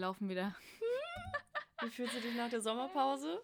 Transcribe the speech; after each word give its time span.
wir 0.00 0.06
laufen 0.06 0.28
wieder. 0.30 0.54
Wie 1.82 1.90
fühlst 1.90 2.14
du 2.16 2.20
dich 2.20 2.34
nach 2.34 2.48
der 2.48 2.60
Sommerpause? 2.62 3.42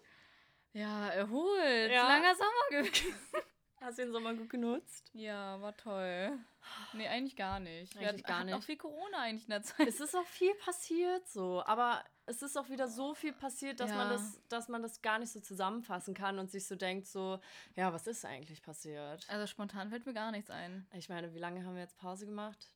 Ja, 0.73 1.07
erholt. 1.09 1.91
Ja. 1.91 2.07
Langer 2.07 2.35
Sommer 2.35 2.69
gewesen. 2.83 3.13
Hast 3.79 3.99
du 3.99 4.03
den 4.03 4.11
Sommer 4.11 4.33
gut 4.33 4.49
genutzt? 4.49 5.07
Ja, 5.13 5.61
war 5.61 5.77
toll. 5.77 6.37
Nee, 6.93 7.07
eigentlich 7.07 7.35
gar 7.35 7.59
nicht. 7.59 7.93
Wir 7.93 8.01
Eigentlich 8.09 8.23
hatten- 8.23 8.23
gar 8.23 8.39
hatten 8.39 8.49
auch 8.53 8.55
nicht. 8.57 8.65
viel 8.65 8.77
Corona 8.77 9.19
eigentlich 9.19 9.43
in 9.43 9.51
der 9.51 9.61
Zeit. 9.61 9.87
Es 9.87 9.99
ist 9.99 10.15
auch 10.15 10.25
viel 10.25 10.53
passiert 10.55 11.27
so, 11.29 11.61
aber 11.63 12.03
es 12.25 12.41
ist 12.41 12.57
auch 12.57 12.69
wieder 12.69 12.87
so 12.87 13.13
viel 13.13 13.33
passiert, 13.33 13.79
dass 13.79 13.91
man 13.91 14.07
Ja. 14.07 14.13
das, 14.13 14.41
dass 14.49 14.67
man 14.67 14.81
das 14.81 15.01
gar 15.03 15.19
nicht 15.19 15.31
so 15.31 15.39
zusammenfassen 15.39 16.15
kann 16.15 16.39
und 16.39 16.49
sich 16.49 16.65
so 16.67 16.75
denkt, 16.75 17.05
so, 17.07 17.39
ja, 17.75 17.93
was 17.93 18.07
ist 18.07 18.25
eigentlich 18.25 18.63
passiert? 18.63 19.29
Also 19.29 19.45
spontan 19.45 19.89
fällt 19.91 20.07
mir 20.07 20.13
gar 20.15 20.31
nichts 20.31 20.49
ein. 20.49 20.87
Ich 20.93 21.07
meine, 21.07 21.33
wie 21.35 21.39
lange 21.39 21.63
haben 21.63 21.75
wir 21.75 21.83
jetzt 21.83 21.97
Pause 21.99 22.25
gemacht? 22.25 22.71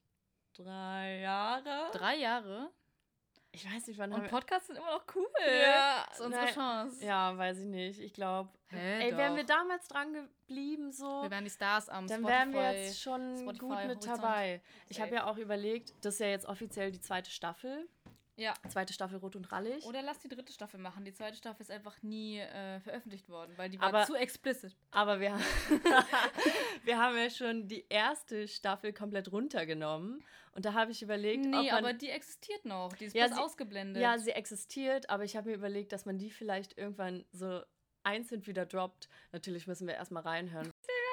Drei 0.53 1.19
Jahre? 1.21 1.89
Drei 1.93 2.15
Jahre. 2.17 2.71
Ich 3.53 3.65
weiß 3.65 3.87
nicht, 3.87 3.97
wann 3.99 4.13
Und 4.13 4.29
Podcasts 4.29 4.67
sind 4.67 4.77
immer 4.77 4.91
noch 4.91 5.03
cool. 5.13 5.27
Ja, 5.45 6.05
Das 6.07 6.19
ist 6.19 6.25
unsere 6.25 6.45
nein. 6.45 6.53
Chance. 6.53 7.05
Ja, 7.05 7.37
weiß 7.37 7.59
ich 7.59 7.65
nicht. 7.65 7.99
Ich 7.99 8.13
glaube, 8.13 8.49
ey, 8.69 9.15
wären 9.17 9.35
wir 9.35 9.43
doch. 9.43 9.55
damals 9.55 9.87
dran 9.89 10.13
geblieben, 10.13 10.91
so, 10.93 11.23
Wir 11.23 11.31
wären 11.31 11.43
die 11.43 11.49
Stars 11.49 11.89
am 11.89 12.07
dann 12.07 12.21
Spotify. 12.21 12.31
wären 12.39 12.53
wir 12.53 12.71
jetzt 12.85 13.01
schon 13.01 13.37
Spotify 13.39 13.59
gut 13.59 13.69
mit 13.69 13.87
Horizont. 13.97 14.05
dabei. 14.23 14.61
Ich 14.87 15.01
habe 15.01 15.13
ja 15.15 15.25
auch 15.25 15.37
überlegt, 15.37 15.93
das 16.05 16.13
ist 16.13 16.19
ja 16.21 16.27
jetzt 16.27 16.45
offiziell 16.45 16.91
die 16.91 17.01
zweite 17.01 17.29
Staffel. 17.29 17.89
Ja. 18.41 18.53
Zweite 18.69 18.91
Staffel 18.93 19.17
Rot 19.19 19.35
und 19.35 19.51
Rallig. 19.51 19.85
Oder 19.85 20.01
lass 20.01 20.19
die 20.19 20.27
dritte 20.27 20.51
Staffel 20.51 20.79
machen. 20.79 21.05
Die 21.05 21.13
zweite 21.13 21.37
Staffel 21.37 21.61
ist 21.61 21.69
einfach 21.71 22.01
nie 22.01 22.39
äh, 22.39 22.79
veröffentlicht 22.79 23.29
worden, 23.29 23.53
weil 23.57 23.69
die 23.69 23.79
war 23.79 23.89
Aber- 23.89 24.05
zu 24.05 24.15
explicit. 24.15 24.75
Aber 24.91 25.19
wir, 25.19 25.37
wir 26.83 26.97
haben 26.97 27.17
ja 27.17 27.29
schon 27.29 27.67
die 27.67 27.85
erste 27.89 28.47
Staffel 28.47 28.93
komplett 28.93 29.31
runtergenommen. 29.31 30.23
Und 30.53 30.65
da 30.65 30.73
habe 30.73 30.91
ich 30.91 31.01
überlegt, 31.01 31.45
ob 31.45 31.51
Nee, 31.51 31.71
man, 31.71 31.77
aber 31.77 31.93
die 31.93 32.09
existiert 32.09 32.65
noch. 32.65 32.91
Die 32.93 33.05
ist 33.05 33.15
Ja, 33.15 33.27
bloß 33.27 33.37
sie- 33.37 33.43
ausgeblendet. 33.43 34.01
ja, 34.01 34.17
sie 34.17 34.31
existiert, 34.31 35.09
aber 35.09 35.23
ich 35.23 35.35
habe 35.37 35.49
mir 35.49 35.55
überlegt, 35.55 35.91
dass 35.93 36.05
man 36.05 36.17
die 36.17 36.29
vielleicht 36.29 36.77
irgendwann 36.77 37.23
so 37.31 37.61
einzeln 38.03 38.45
wieder 38.47 38.65
droppt. 38.65 39.07
Natürlich 39.31 39.67
müssen 39.67 39.87
wir 39.87 39.93
erstmal 39.93 40.23
reinhören. 40.23 40.71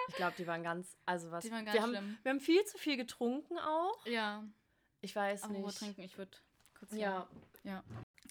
Ich 0.08 0.14
glaube, 0.16 0.34
die 0.38 0.46
waren 0.46 0.62
ganz, 0.62 0.96
also 1.04 1.30
was. 1.30 1.44
Die 1.44 1.50
waren 1.50 1.64
ganz 1.66 1.74
wir, 1.76 1.82
haben, 1.82 1.90
schlimm. 1.90 2.18
wir 2.22 2.30
haben 2.30 2.40
viel 2.40 2.64
zu 2.64 2.78
viel 2.78 2.96
getrunken 2.96 3.58
auch. 3.58 4.06
ja, 4.06 4.42
Ich 5.02 5.14
weiß 5.14 5.42
aber 5.44 5.54
wo 5.56 5.66
nicht. 5.66 5.78
trinken, 5.78 6.00
ich 6.00 6.16
würde 6.16 6.30
kurz 6.78 6.92
Ja, 6.92 7.26
Ja. 7.64 7.82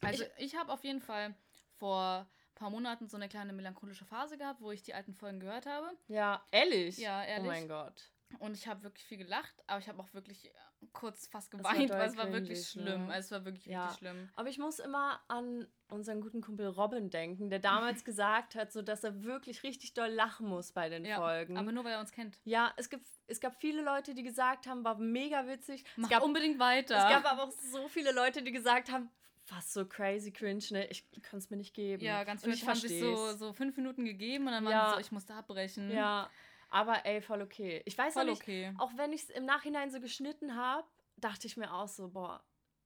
Also 0.02 0.23
ich, 0.38 0.56
habe 0.56 0.72
auf 0.72 0.84
jeden 0.84 1.02
Fall 1.02 1.34
vor 1.78 2.28
ein 2.28 2.56
paar 2.56 2.70
Monaten 2.70 3.08
so 3.08 3.17
eine 3.17 3.30
kleine 3.30 3.54
melancholische 3.54 4.06
Phase 4.06 4.38
gehabt, 4.38 4.62
wo 4.62 4.72
ich 4.72 4.84
die 4.84 4.94
alten 4.94 5.14
Folgen 5.14 5.39
gehört 5.39 5.66
habe. 5.66 5.89
ja, 6.08 6.44
ehrlich. 6.52 6.98
Ja, 6.98 7.22
Oh 7.22 7.28
ehrlich. 7.28 7.48
mein 7.48 7.67
Gott. 7.67 8.12
Und 8.39 8.56
ich 8.56 8.67
habe 8.67 8.83
wirklich 8.83 9.06
viel 9.06 9.17
gelacht, 9.17 9.53
aber 9.67 9.80
ich 9.80 9.88
habe 9.88 10.00
auch 10.02 10.14
wirklich 10.14 10.45
äh, 10.45 10.52
kurz 10.94 11.28
fast 11.28 11.50
geweint, 11.50 11.89
weil 11.89 12.09
es 12.09 12.17
war 12.17 12.31
wirklich 12.31 12.67
schlimm. 12.67 13.08
ne? 13.08 13.14
Also 13.14 13.28
es 13.28 13.31
war 13.31 13.45
wirklich 13.45 13.66
Ja. 13.66 13.86
richtig 13.86 14.00
schlimm. 14.00 14.30
Aber 14.36 14.50
ich 14.50 14.58
muss 14.59 14.80
immer 14.80 15.20
an 15.28 15.66
unseren 15.89 16.22
guten 16.22 16.42
Kumpel 16.42 16.67
Robin 16.67 17.09
denken, 17.09 17.50
der 17.50 17.59
damals 17.59 18.03
gesagt 18.05 18.55
hat, 18.55 18.72
so 18.73 18.81
dass 18.81 19.03
er 19.03 19.23
wirklich 19.23 19.64
richtig 19.64 19.94
doll 19.94 20.09
lachen 20.09 20.48
muss 20.48 20.72
bei 20.73 20.89
den 20.89 21.05
Ja, 21.05 21.16
Folgen. 21.16 21.58
aber 21.58 21.72
nur 21.72 21.83
weil 21.86 21.94
er 21.94 22.00
uns 22.00 22.11
kennt. 22.11 22.38
ja, 22.44 22.73
es 22.78 22.89
gibt 22.89 23.08
es 23.28 23.39
gab 23.39 23.55
viele 23.59 23.81
Leute, 23.81 24.14
die 24.14 24.23
gesagt 24.23 24.67
haben, 24.67 24.83
war 24.83 24.98
mega 24.98 25.48
witzig. 25.48 25.83
Mach 25.95 26.09
es 26.09 26.16
gab 26.16 26.23
unbedingt 26.23 26.59
weiter. 26.59 26.95
es 26.98 27.09
gab 27.09 27.25
aber 27.25 27.44
auch 27.45 27.52
so 27.52 27.88
viele 27.88 28.11
Leute, 28.11 28.44
die 28.44 28.52
gesagt 28.52 28.92
haben, 28.92 29.09
was 29.50 29.73
so 29.73 29.86
crazy 29.86 30.31
cringe, 30.31 30.64
ne? 30.72 30.86
Ich 30.88 31.09
kann 31.22 31.39
es 31.39 31.50
mir 31.50 31.55
nicht 31.58 31.73
geben. 31.73 32.03
ja, 32.03 32.23
ganz 32.25 32.42
viele 32.44 32.53
ich 32.55 32.67
haben 32.67 32.75
sich 32.75 33.00
so, 33.00 33.33
so 33.38 33.53
fünf 33.53 33.78
Minuten 33.78 34.03
gegeben 34.03 34.45
und 34.48 34.52
dann 34.52 34.66
Ja. 34.66 34.70
waren 34.72 34.89
sie 34.89 34.95
so, 34.95 35.00
ich 35.00 35.11
musste 35.14 35.33
abbrechen. 35.33 35.89
Ja, 35.89 36.30
aber 36.70 37.06
ey, 37.06 37.22
voll 37.22 37.42
okay. 37.42 37.82
Ich 37.86 37.98
weiß 37.98 38.14
Voll 38.14 38.23
auch 38.23 38.28
nicht, 38.28 38.42
okay. 38.42 38.73
auch 38.78 38.92
wenn 38.96 39.14
ich 39.14 39.23
es 39.23 39.30
im 39.30 39.46
Nachhinein 39.46 39.92
so 39.92 40.00
geschnitten 40.00 40.56
habe, 40.56 40.88
dachte 41.18 41.48
ich 41.48 41.58
mir 41.58 41.73
auch 41.73 41.88
so, 41.88 42.10
boah, 42.10 42.44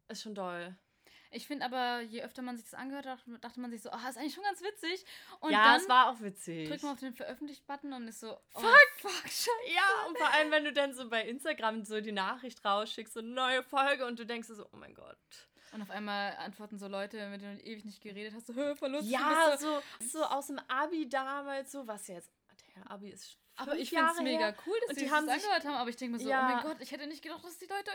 ist 0.08 0.22
schon 0.22 0.36
doll. 0.36 0.75
Ich 1.34 1.47
finde 1.47 1.64
aber, 1.66 2.02
je 2.02 2.24
öfter 2.24 2.42
man 2.42 2.58
sich 2.58 2.66
das 2.66 2.74
angehört 2.74 3.06
hat, 3.06 3.19
dachte 3.40 3.62
man 3.62 3.72
sich 3.72 3.81
so, 3.81 3.90
ah, 3.90 4.09
ist 4.09 4.18
eigentlich 4.18 4.34
schon 4.34 4.44
ganz 4.44 4.62
witzig. 4.62 5.06
Und 5.40 5.53
ja, 5.53 5.64
dann 5.64 5.81
es 5.81 5.88
war 5.88 6.12
auch 6.12 6.19
witzig. 6.19 6.68
drückt 6.68 6.84
man 6.84 6.92
auf 6.92 7.00
den 7.00 7.14
Veröffentlicht-Button 7.14 7.94
und 7.94 8.08
ist 8.09 8.19
so, 8.19 8.34
oh, 8.34 8.59
Fuck. 8.59 8.88
fuck, 8.97 9.24
scheiße. 9.24 9.50
Ja, 9.74 10.08
und 10.08 10.18
vor 10.18 10.30
allem, 10.34 10.52
wenn 10.52 10.66
du 10.66 10.74
dann 10.74 10.94
so 10.94 11.09
bei 11.09 11.25
Instagram 11.25 11.86
so 11.86 12.02
die 12.02 12.12
Nachricht 12.12 12.63
rausschickst, 12.66 13.13
so 13.13 13.22
eine 13.22 13.30
neue 13.30 13.63
Folge 13.63 14.06
und 14.06 14.19
du 14.19 14.25
denkst 14.25 14.50
so, 14.50 14.66
oh 14.74 14.78
mein 14.78 14.94
Gott. 14.94 15.18
Und 15.72 15.81
auf 15.81 15.90
einmal 15.90 16.36
antworten 16.36 16.78
so 16.78 16.90
Leute, 16.90 17.30
mit 17.30 17.42
denen 17.42 17.59
du 17.59 17.63
ewig 17.63 17.86
nicht 17.86 18.02
geredet 18.02 18.34
hast, 18.36 18.48
so, 18.48 18.75
verlust. 18.75 19.08
Ja, 19.08 19.56
so, 19.58 19.81
so 20.02 20.25
aus 20.25 20.48
dem 20.48 20.59
Abi 20.68 21.08
damals, 21.08 21.72
so 21.72 21.88
was 21.88 22.08
jetzt. 22.08 22.30
Der 22.75 22.92
Abi 22.92 23.09
ist 23.09 23.38
Aber 23.57 23.75
ich 23.75 23.89
finde 23.89 24.06
es 24.12 24.22
mega 24.22 24.53
cool, 24.66 24.75
dass 24.88 24.95
die, 24.95 25.03
die 25.03 25.09
das 25.09 25.13
haben 25.16 25.25
sich- 25.25 25.34
angehört 25.35 25.66
haben, 25.66 25.75
aber 25.75 25.89
ich 25.89 25.95
denke 25.97 26.17
mir 26.17 26.23
so, 26.23 26.29
Ja. 26.29 26.39
oh 26.50 26.53
mein 26.53 26.63
Gott, 26.63 26.78
ich 26.81 26.91
hätte 26.91 27.06
nicht 27.07 27.22
gedacht, 27.22 27.44
dass 27.44 27.57
die 27.59 27.66
Leute. 27.67 27.91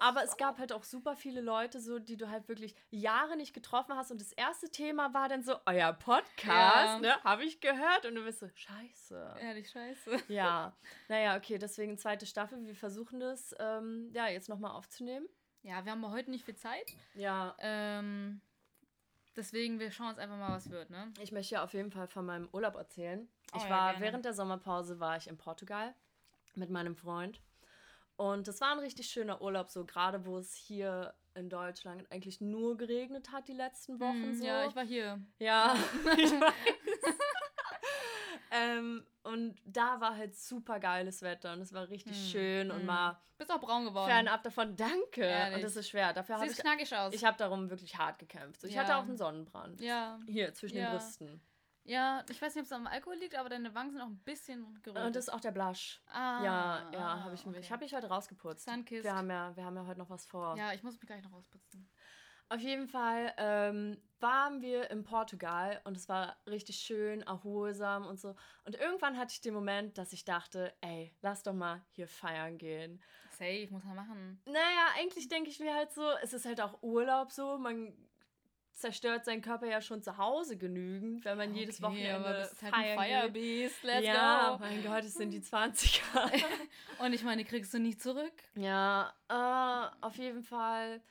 Aber 0.00 0.22
es 0.22 0.36
gab 0.36 0.58
halt 0.58 0.72
auch 0.72 0.84
super 0.84 1.16
viele 1.16 1.40
Leute, 1.40 1.80
so, 1.80 1.98
die 1.98 2.16
du 2.16 2.28
halt 2.30 2.48
wirklich 2.48 2.74
Jahre 2.90 3.36
nicht 3.36 3.52
getroffen 3.54 3.96
hast. 3.96 4.10
Und 4.12 4.20
das 4.20 4.32
erste 4.32 4.70
Thema 4.70 5.12
war 5.14 5.28
dann 5.28 5.42
so, 5.42 5.56
euer 5.66 5.92
Podcast, 5.94 6.46
Ja. 6.46 6.98
ne? 7.00 7.24
Habe 7.24 7.44
ich 7.44 7.60
gehört. 7.60 8.06
Und 8.06 8.14
du 8.14 8.24
bist 8.24 8.40
so, 8.40 8.48
scheiße. 8.54 9.34
Ehrlich, 9.40 9.70
scheiße. 9.70 10.10
Ja, 10.28 10.76
naja, 11.08 11.36
okay, 11.36 11.58
deswegen 11.58 11.98
zweite 11.98 12.26
Staffel. 12.26 12.64
Wir 12.66 12.76
versuchen 12.76 13.18
das 13.20 13.54
ähm, 13.58 14.10
ja 14.14 14.28
jetzt 14.28 14.48
nochmal 14.48 14.72
aufzunehmen. 14.72 15.26
Ja, 15.62 15.84
wir 15.84 15.92
haben 15.92 16.08
heute 16.10 16.30
nicht 16.30 16.44
viel 16.44 16.54
Zeit. 16.56 16.86
Ja, 17.14 17.56
Ähm, 17.58 18.40
deswegen, 19.38 19.80
wir 19.80 19.90
schauen 19.90 20.10
uns 20.10 20.18
einfach 20.18 20.36
mal, 20.36 20.52
was 20.54 20.70
wird, 20.70 20.90
ne? 20.90 21.12
Ich 21.20 21.32
möchte 21.32 21.54
ja 21.54 21.64
auf 21.64 21.72
jeden 21.72 21.90
Fall 21.90 22.06
von 22.06 22.26
meinem 22.26 22.48
Urlaub 22.52 22.74
erzählen. 22.74 23.26
Oh 23.52 23.56
ich 23.56 23.64
ja, 23.64 23.70
war 23.70 23.90
gerne. 23.92 24.04
während 24.04 24.24
der 24.26 24.34
Sommerpause 24.34 25.00
war 25.00 25.16
ich 25.16 25.28
in 25.28 25.38
Portugal 25.38 25.94
mit 26.54 26.68
meinem 26.68 26.96
Freund 26.96 27.40
und 28.18 28.48
es 28.48 28.60
war 28.60 28.72
ein 28.72 28.80
richtig 28.80 29.08
schöner 29.08 29.40
Urlaub, 29.40 29.70
so 29.70 29.84
gerade 29.84 30.26
wo 30.26 30.38
es 30.38 30.52
hier 30.52 31.14
in 31.34 31.48
Deutschland 31.48 32.04
eigentlich 32.10 32.40
nur 32.40 32.76
geregnet 32.76 33.30
hat 33.30 33.46
die 33.46 33.52
letzten 33.52 34.00
Wochen. 34.00 34.24
Hm, 34.24 34.34
so. 34.34 34.44
Ja, 34.44 34.66
ich 34.66 34.74
war 34.74 34.84
hier. 34.84 35.20
Ja, 35.38 35.76
ich 36.16 36.32
weiß. 36.32 37.14
Ähm, 38.58 39.06
und 39.22 39.56
da 39.64 40.00
war 40.00 40.16
halt 40.16 40.34
super 40.36 40.80
geiles 40.80 41.22
Wetter 41.22 41.52
und 41.52 41.60
es 41.60 41.72
war 41.72 41.88
richtig 41.88 42.16
Hm, 42.16 42.30
schön 42.30 42.70
und 42.70 42.80
hm. 42.80 42.86
mal 42.86 43.20
Bist 43.36 43.52
auch 43.52 43.60
braun 43.60 43.84
geworden. 43.84 44.08
fernab 44.10 44.42
davon. 44.42 44.74
Danke. 44.76 45.22
Ehrlich. 45.22 45.56
Und 45.56 45.62
das 45.64 45.76
ist 45.76 45.88
schwer. 45.88 46.12
Dafür 46.12 46.36
habe 46.36 46.46
ich, 46.46 46.56
knackig 46.56 46.94
aus. 46.96 47.14
ich 47.14 47.24
habe 47.24 47.36
darum 47.36 47.70
wirklich 47.70 47.96
hart 47.96 48.18
gekämpft. 48.18 48.64
Ich 48.64 48.74
Ja. 48.74 48.82
hatte 48.82 48.96
auch 48.96 49.02
einen 49.02 49.16
Sonnenbrand. 49.16 49.80
ja. 49.80 50.18
Hier 50.26 50.54
zwischen 50.54 50.76
Ja. 50.78 50.90
den 50.90 50.98
Brüsten. 50.98 51.40
Ja, 51.84 52.22
ich 52.28 52.42
weiß 52.42 52.54
nicht, 52.54 52.60
ob 52.62 52.66
es 52.66 52.72
am 52.72 52.86
Alkohol 52.86 53.16
liegt, 53.16 53.34
aber 53.34 53.48
deine 53.48 53.74
Wangen 53.74 53.90
sind 53.92 54.02
auch 54.02 54.08
ein 54.08 54.18
bisschen 54.18 54.78
gerötet. 54.82 55.06
Und 55.06 55.16
das 55.16 55.28
ist 55.28 55.32
auch 55.32 55.40
der 55.40 55.52
Blush. 55.52 56.02
ah, 56.12 56.44
ja, 56.44 56.90
ja, 56.92 57.24
habe 57.24 57.34
ich 57.34 57.46
okay. 57.46 57.60
Ich 57.60 57.72
habe 57.72 57.82
mich 57.82 57.94
heute 57.94 58.08
rausgeputzt. 58.08 58.66
Sunkissed. 58.66 59.04
Wir 59.04 59.14
haben 59.14 59.30
ja, 59.30 59.56
wir 59.56 59.64
haben 59.64 59.74
ja 59.74 59.86
heute 59.86 59.98
noch 59.98 60.10
was 60.10 60.26
vor. 60.26 60.54
Ja, 60.58 60.74
ich 60.74 60.82
muss 60.82 60.98
mich 60.98 61.06
gleich 61.06 61.22
noch 61.22 61.32
rausputzen. 61.32 61.88
Auf 62.50 62.60
jeden 62.60 62.88
Fall 62.88 63.34
ähm, 63.36 63.98
waren 64.20 64.62
wir 64.62 64.90
in 64.90 65.04
Portugal 65.04 65.80
und 65.84 65.96
es 65.96 66.08
war 66.08 66.36
richtig 66.46 66.76
schön, 66.76 67.22
erholsam 67.22 68.06
und 68.06 68.18
so. 68.18 68.34
Und 68.64 68.74
irgendwann 68.76 69.18
hatte 69.18 69.32
ich 69.32 69.40
den 69.40 69.54
Moment, 69.54 69.98
dass 69.98 70.12
ich 70.12 70.24
dachte, 70.24 70.72
ey, 70.80 71.14
lass 71.20 71.42
doch 71.42 71.52
mal 71.52 71.82
hier 71.90 72.08
feiern 72.08 72.56
gehen. 72.58 73.02
Safe, 73.30 73.68
muss 73.70 73.84
man 73.84 73.96
machen. 73.96 74.40
Naja, 74.46 74.86
eigentlich 74.96 75.28
denke 75.28 75.50
ich 75.50 75.60
mir 75.60 75.74
halt 75.74 75.92
so, 75.92 76.02
es 76.22 76.32
ist 76.32 76.46
halt 76.46 76.60
auch 76.60 76.82
Urlaub 76.82 77.30
so, 77.30 77.58
man 77.58 77.92
zerstört 78.72 79.24
seinen 79.24 79.42
Körper 79.42 79.66
ja 79.66 79.80
schon 79.80 80.02
zu 80.02 80.16
Hause 80.18 80.56
genügend, 80.56 81.24
wenn 81.24 81.36
man 81.36 81.54
jedes 81.54 81.82
Okay, 81.82 81.86
Wochenende 81.86 82.14
aber 82.14 82.32
das 82.32 82.52
ist 82.52 82.62
halt 82.62 82.74
ein. 82.74 82.98
Firebeast, 82.98 83.82
let's 83.82 84.06
ja, 84.06 84.52
go. 84.52 84.58
mein 84.64 84.82
Gott, 84.84 85.04
es 85.04 85.14
sind 85.14 85.30
die 85.30 85.40
20er. 85.42 86.44
Und 87.00 87.12
ich 87.12 87.24
meine, 87.24 87.44
kriegst 87.44 87.74
du 87.74 87.78
nie 87.78 87.96
zurück. 87.96 88.32
Ja, 88.54 89.12
äh, 89.28 90.04
auf 90.06 90.16
jeden 90.16 90.42
Fall 90.42 91.02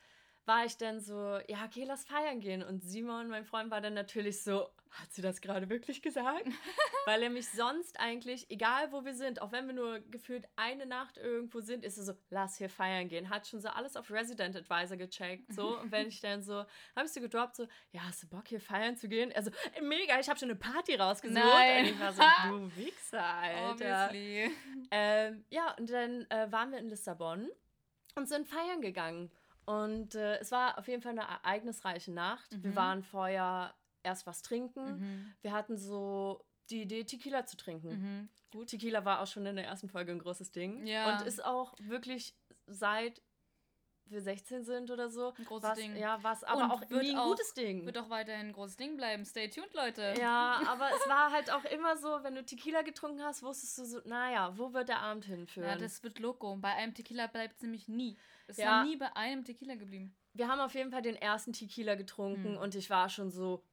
war 0.48 0.64
ich 0.64 0.78
dann 0.78 0.98
so, 1.00 1.38
ja, 1.46 1.66
okay, 1.66 1.84
lass 1.84 2.06
feiern 2.06 2.40
gehen. 2.40 2.62
Und 2.62 2.82
Simon, 2.82 3.28
mein 3.28 3.44
Freund, 3.44 3.70
war 3.70 3.82
dann 3.82 3.92
natürlich 3.92 4.42
so, 4.42 4.66
hat 4.90 5.12
sie 5.12 5.20
das 5.20 5.42
gerade 5.42 5.68
wirklich 5.68 6.00
gesagt? 6.00 6.46
Weil 7.06 7.22
er 7.22 7.28
mich 7.28 7.48
sonst 7.50 8.00
eigentlich, 8.00 8.50
egal 8.50 8.90
wo 8.90 9.04
wir 9.04 9.14
sind, 9.14 9.42
auch 9.42 9.52
wenn 9.52 9.66
wir 9.66 9.74
nur 9.74 10.00
gefühlt 10.00 10.48
eine 10.56 10.86
Nacht 10.86 11.18
irgendwo 11.18 11.60
sind, 11.60 11.84
ist 11.84 11.98
er 11.98 12.04
so, 12.04 12.12
lass 12.30 12.56
hier 12.56 12.70
feiern 12.70 13.08
gehen. 13.08 13.28
Hat 13.28 13.46
schon 13.46 13.60
so 13.60 13.68
alles 13.68 13.94
auf 13.94 14.10
Resident 14.10 14.56
Advisor 14.56 14.96
gecheckt. 14.96 15.52
So. 15.52 15.78
Und 15.80 15.92
wenn 15.92 16.08
ich 16.08 16.20
dann 16.22 16.42
so, 16.42 16.64
habe 16.96 17.04
ich 17.04 17.12
so 17.12 17.20
gedroppt, 17.20 17.56
so, 17.56 17.66
ja, 17.92 18.00
hast 18.04 18.22
du 18.22 18.28
Bock 18.28 18.48
hier 18.48 18.60
feiern 18.60 18.96
zu 18.96 19.06
gehen? 19.06 19.30
Also, 19.36 19.50
mega, 19.82 20.18
ich 20.18 20.30
habe 20.30 20.38
schon 20.38 20.48
eine 20.48 20.58
Party 20.58 20.94
rausgesucht. 20.94 21.38
Nein. 21.38 21.84
Und 21.84 21.90
ich 21.90 22.00
war 22.00 22.12
so, 22.12 22.22
du 22.48 22.76
Wichser, 22.76 23.22
Alter. 23.22 24.10
Ähm, 24.90 25.44
ja, 25.50 25.76
und 25.78 25.90
dann 25.90 26.22
äh, 26.30 26.50
waren 26.50 26.72
wir 26.72 26.78
in 26.78 26.88
Lissabon 26.88 27.50
und 28.14 28.28
sind 28.28 28.48
feiern 28.48 28.80
gegangen. 28.80 29.30
Und 29.68 30.14
äh, 30.14 30.38
es 30.38 30.50
war 30.50 30.78
auf 30.78 30.88
jeden 30.88 31.02
Fall 31.02 31.12
eine 31.12 31.22
ereignisreiche 31.28 32.10
Nacht. 32.12 32.50
Wir 32.62 32.70
Mhm. 32.70 32.76
waren 32.76 33.02
vorher 33.02 33.74
erst 34.02 34.26
was 34.26 34.40
trinken. 34.42 34.98
Mhm. 34.98 35.34
Wir 35.42 35.52
hatten 35.52 35.76
so 35.76 36.42
die 36.70 36.82
Idee, 36.82 37.04
Tequila 37.04 37.44
zu 37.44 37.56
trinken. 37.56 37.88
Mhm. 37.90 38.28
Gut. 38.50 38.68
Tequila 38.68 39.04
war 39.04 39.20
auch 39.20 39.26
schon 39.26 39.44
in 39.44 39.56
der 39.56 39.66
ersten 39.66 39.88
Folge 39.90 40.12
ein 40.12 40.18
großes 40.18 40.52
Ding. 40.52 40.86
Ja. 40.86 41.18
Und 41.18 41.26
ist 41.26 41.44
auch 41.44 41.74
wirklich 41.80 42.34
seit 42.66 43.20
wir 44.10 44.20
16 44.20 44.64
sind 44.64 44.90
oder 44.90 45.08
so. 45.10 45.32
Ein 45.38 45.44
großes 45.44 45.70
was, 45.70 45.78
Ding. 45.78 45.96
Ja, 45.96 46.18
was 46.22 46.44
aber 46.44 46.64
Und 46.64 46.70
auch 46.70 46.90
wird 46.90 47.04
ein 47.06 47.16
auch- 47.16 47.28
gutes 47.28 47.54
Ding. 47.54 47.84
Wird 47.86 47.98
auch 47.98 48.10
weiterhin 48.10 48.46
ein 48.48 48.52
großes 48.52 48.76
Ding 48.76 48.96
bleiben. 48.96 49.24
Stay 49.24 49.48
tuned, 49.48 49.72
Leute. 49.74 50.14
ja, 50.20 50.60
aber 50.68 50.88
es 50.94 51.08
war 51.08 51.30
halt 51.32 51.50
auch 51.52 51.64
immer 51.64 51.96
so, 51.96 52.18
wenn 52.22 52.34
du 52.34 52.44
Tequila 52.44 52.82
getrunken 52.82 53.22
hast, 53.22 53.42
wusstest 53.42 53.78
du 53.78 53.84
so, 53.84 54.00
naja, 54.04 54.52
wo 54.56 54.72
wird 54.72 54.88
der 54.88 55.00
Abend 55.00 55.24
hinführen? 55.24 55.68
Ja, 55.68 55.76
das 55.76 56.02
wird 56.02 56.18
loco. 56.18 56.56
Bei 56.56 56.74
einem 56.74 56.94
Tequila 56.94 57.26
bleibt 57.26 57.56
es 57.56 57.62
nämlich 57.62 57.88
nie. 57.88 58.16
Es 58.46 58.56
Ja. 58.56 58.80
noch 58.82 58.88
nie 58.88 58.96
bei 58.96 59.14
einem 59.16 59.44
Tequila 59.44 59.74
geblieben. 59.74 60.14
wir 60.34 60.46
haben 60.48 60.60
auf 60.60 60.74
jeden 60.74 60.92
Fall 60.92 61.02
den 61.02 61.16
ersten 61.16 61.52
Tequila 61.52 61.96
getrunken 61.96 62.54
Hm. 62.54 62.58
und 62.58 62.74
ich 62.76 62.90
war 62.90 63.08
schon 63.08 63.30
so. 63.30 63.64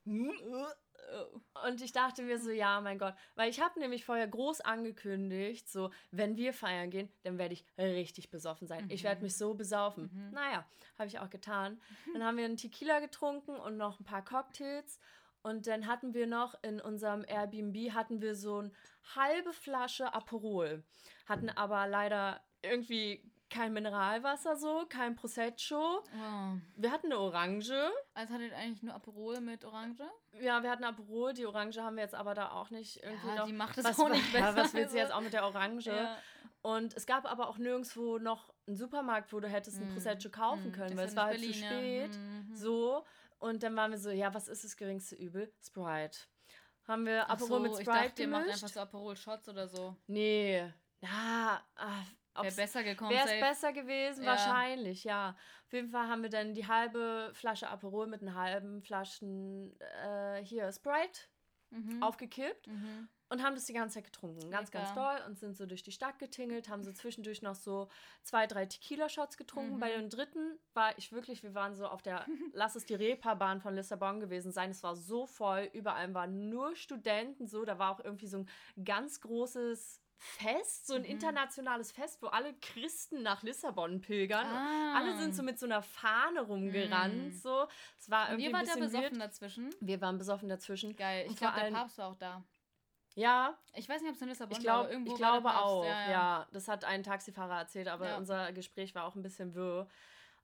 Hm, 1.10 1.42
Und 1.68 1.82
ich 1.82 1.92
dachte 1.92 2.22
mir 2.24 2.40
so, 2.40 2.52
ja, 2.52 2.80
mein 2.82 2.98
Gott. 3.00 3.14
Weil 3.36 3.50
ich 3.50 3.62
habe 3.62 3.80
nämlich 3.80 4.06
vorher 4.06 4.28
groß 4.28 4.62
angekündigt, 4.62 5.70
so, 5.70 5.92
wenn 6.12 6.36
wir 6.38 6.54
feiern 6.54 6.90
gehen, 6.90 7.10
dann 7.24 7.38
werde 7.38 7.54
ich 7.54 7.66
richtig 7.78 8.30
besoffen 8.30 8.68
sein. 8.68 8.86
Ich 8.90 9.04
werde 9.04 9.18
Mhm. 9.22 9.24
mich 9.24 9.38
so 9.38 9.54
besaufen. 9.54 10.10
Mhm. 10.14 10.32
Naja, 10.34 10.66
habe 10.98 11.08
ich 11.08 11.20
auch 11.20 11.30
getan. 11.30 11.80
Dann 12.14 12.24
haben 12.24 12.38
wir 12.38 12.46
einen 12.46 12.58
Tequila 12.58 13.00
getrunken 13.00 13.56
und 13.56 13.78
noch 13.78 14.00
ein 14.00 14.04
paar 14.06 14.24
Cocktails. 14.24 15.00
Und 15.42 15.68
dann 15.68 15.86
hatten 15.86 16.14
wir 16.16 16.26
noch 16.26 16.56
in 16.64 16.82
unserem 16.82 17.24
Airbnb 17.28 17.92
hatten 17.94 18.20
wir 18.22 18.36
so 18.36 18.58
eine 18.60 18.72
halbe 19.16 19.54
Flasche 19.54 20.12
Aperol. 20.14 20.84
Hatten 21.28 21.50
aber 21.50 21.86
leider 21.88 22.42
irgendwie 22.64 23.24
kein 23.50 23.74
Mineralwasser 23.74 24.56
so, 24.56 24.86
kein 24.90 25.16
Prosecco. 25.16 26.00
Oh. 26.00 26.58
Wir 26.76 26.92
hatten 26.92 27.08
eine 27.08 27.20
Orange. 27.20 27.74
Also 28.14 28.34
hattet 28.34 28.52
ihr 28.52 28.58
eigentlich 28.58 28.84
nur 28.84 28.94
Aperol 28.96 29.40
mit 29.42 29.64
Orange? 29.66 30.04
Ja, 30.42 30.64
wir 30.64 30.70
hatten 30.72 30.84
Aperol. 30.84 31.34
Die 31.34 31.46
Orange 31.46 31.78
haben 31.82 31.96
wir 31.96 32.04
jetzt 32.04 32.16
aber 32.16 32.34
da 32.34 32.52
auch 32.52 32.70
nicht 32.70 33.02
irgendwie 33.04 33.28
Ja, 33.28 33.36
noch. 33.36 33.46
die 33.46 33.54
macht 33.54 33.78
es 33.78 33.86
auch 34.00 34.10
nicht 34.10 34.34
ja, 34.34 34.40
besser. 34.52 34.58
was 34.58 34.74
willst 34.74 34.94
du 34.94 34.98
jetzt 34.98 35.14
auch 35.14 35.22
mit 35.22 35.34
der 35.34 35.46
Orange? 35.46 35.88
Ja. 35.92 36.18
Und 36.62 36.96
es 36.96 37.06
gab 37.06 37.26
aber 37.30 37.48
auch 37.48 37.58
nirgendwo 37.60 38.18
noch 38.18 38.52
einen 38.66 38.76
Supermarkt, 38.76 39.32
wo 39.32 39.40
du 39.40 39.48
hättest 39.48 39.80
ein 39.80 39.90
Mm, 39.90 39.94
Prosecco 39.94 40.30
kaufen 40.30 40.70
mm, 40.70 40.74
können, 40.74 40.90
ist 40.92 40.98
weil 40.98 41.06
ja 41.06 41.10
es 41.10 41.16
war 41.16 41.26
halt 41.26 41.40
zu 41.40 41.46
Berlin, 41.46 41.62
ja. 41.64 41.70
spät. 41.70 42.18
Mhm. 42.20 42.56
So. 42.56 43.06
Und 43.38 43.62
dann 43.62 43.76
waren 43.76 43.92
wir 43.92 44.00
so, 44.00 44.10
ja, 44.10 44.34
was 44.34 44.48
ist 44.48 44.64
das 44.64 44.76
geringste 44.76 45.16
Übel? 45.16 45.54
Sprite. 45.64 46.18
Haben 46.88 47.06
wir 47.06 47.30
Aperol 47.30 47.48
so, 47.48 47.60
mit 47.60 47.72
ich 47.74 47.78
Sprite 47.82 48.08
dachte, 48.10 48.22
ihr 48.24 48.28
macht 48.28 48.44
gemischt? 48.46 48.64
einfach 48.64 48.74
so 48.74 48.80
Aperol-Shots 48.80 49.50
oder 49.50 49.68
so. 49.68 49.96
Nee. 50.08 50.72
Ja, 51.02 51.62
ah, 51.76 52.04
Wäre 52.44 52.56
besser 52.56 52.84
gekommen. 52.84 53.12
Wäre 53.12 53.26
es 53.34 53.40
besser 53.40 53.74
gewesen? 53.74 54.24
Ja. 54.24 54.32
Wahrscheinlich, 54.32 55.04
ja. 55.04 55.36
Auf 55.66 55.74
jeden 55.74 55.90
Fall 55.90 56.08
haben 56.08 56.22
wir 56.22 56.30
dann 56.30 56.54
die 56.54 56.68
halbe 56.68 57.32
Flasche 57.34 57.68
Aperol 57.70 58.08
mit 58.08 58.22
einer 58.22 58.36
halben 58.36 58.82
Flaschen 58.82 59.78
äh, 59.80 60.44
hier 60.44 60.72
Sprite 60.72 61.22
Mhm. 61.72 62.02
aufgekippt 62.04 62.68
Mhm. 62.68 63.10
und 63.30 63.44
haben 63.44 63.56
das 63.56 63.66
die 63.66 63.74
ganze 63.74 63.96
Zeit 63.96 64.06
getrunken. 64.06 64.50
Ganz, 64.52 64.70
ganz 64.72 64.90
Lecker. 64.90 65.18
doll 65.18 65.28
und 65.28 65.38
sind 65.38 65.58
so 65.58 65.66
durch 65.66 65.82
die 65.84 65.92
Stadt 65.92 66.20
getingelt, 66.20 66.70
haben 66.70 66.84
so 66.84 66.94
zwischendurch 66.94 67.42
noch 67.42 67.56
so 67.56 67.90
zwei, 68.24 68.46
drei 68.48 68.66
Tequila-Shots 68.68 69.36
getrunken. 69.36 69.76
Mhm. 69.76 69.80
Bei 69.80 69.92
dem 69.92 70.10
dritten 70.10 70.58
war 70.74 70.96
ich 70.98 71.12
wirklich, 71.12 71.42
wir 71.44 71.54
waren 71.56 71.74
so 71.76 71.88
auf 71.88 72.02
der, 72.04 72.26
lass 72.54 72.76
es 72.76 72.86
die 72.86 72.94
Reeperbahn 72.96 73.60
von 73.60 73.74
Lissabon 73.76 74.20
gewesen 74.22 74.52
sein. 74.54 74.70
Es 74.70 74.84
war 74.84 74.96
so 74.96 75.26
voll, 75.26 75.70
überall 75.74 76.14
waren 76.14 76.50
nur 76.50 76.76
Studenten 76.76 77.48
so. 77.48 77.66
Da 77.66 77.78
war 77.80 77.92
auch 77.92 78.00
irgendwie 78.00 78.28
so 78.28 78.38
ein 78.38 78.86
ganz 78.86 79.20
großes 79.20 80.02
Fest, 80.18 80.88
so 80.88 80.96
ein 80.96 81.02
Mhm. 81.02 81.08
internationales 81.10 81.92
Fest, 81.92 82.22
wo 82.22 82.28
alle 82.28 82.54
Christen 82.56 83.22
nach 83.22 83.44
Lissabon 83.44 84.02
pilgern. 84.02 84.46
Ah. 84.48 84.96
Alle 84.98 85.18
sind 85.18 85.36
so 85.36 85.44
mit 85.44 85.60
so 85.60 85.66
einer 85.66 85.82
Fahne 85.82 86.42
rumgerannt. 86.42 87.34
Mm. 87.34 87.38
So. 87.38 87.68
Es 88.00 88.10
war 88.10 88.26
Und 88.30 88.40
irgendwie 88.40 88.44
ihr 88.44 88.50
ein 88.50 88.54
wart 88.54 88.68
ja 88.68 88.74
bisschen 88.76 88.82
besoffen 88.92 89.20
weird. 89.20 89.22
dazwischen. 89.22 89.76
Wir 89.82 90.02
waren 90.02 90.18
besoffen 90.18 90.50
dazwischen. 90.50 90.96
Geil. 90.96 91.26
Und 91.28 91.34
Ich 91.34 91.38
glaube, 91.38 91.60
der 91.60 91.72
Papst 91.72 91.98
war 91.98 92.08
auch 92.12 92.16
da. 92.18 92.44
Ja, 93.16 93.58
Ich 93.74 93.88
weiß 93.88 94.02
nicht, 94.02 94.10
ob 94.10 94.16
es 94.16 94.22
in 94.22 94.28
Lissabon 94.30 94.52
Ich, 94.52 94.58
war, 94.60 94.62
glaub, 94.64 94.80
aber 94.86 94.92
irgendwo 94.92 95.16
ich 95.16 95.22
war 95.22 95.42
glaube 95.42 95.56
auch, 95.58 95.86
Ja, 95.86 95.92
ja, 96.06 96.12
ja. 96.12 96.48
Das 96.52 96.68
hat 96.68 96.84
ein 96.86 97.04
Taxifahrer 97.04 97.60
erzählt, 97.60 97.88
aber 97.88 98.10
Ja. 98.10 98.18
unser 98.18 98.52
Gespräch 98.52 98.94
war 98.96 99.06
auch 99.06 99.16
ein 99.16 99.22
bisschen 99.22 99.54
wirr. 99.56 99.88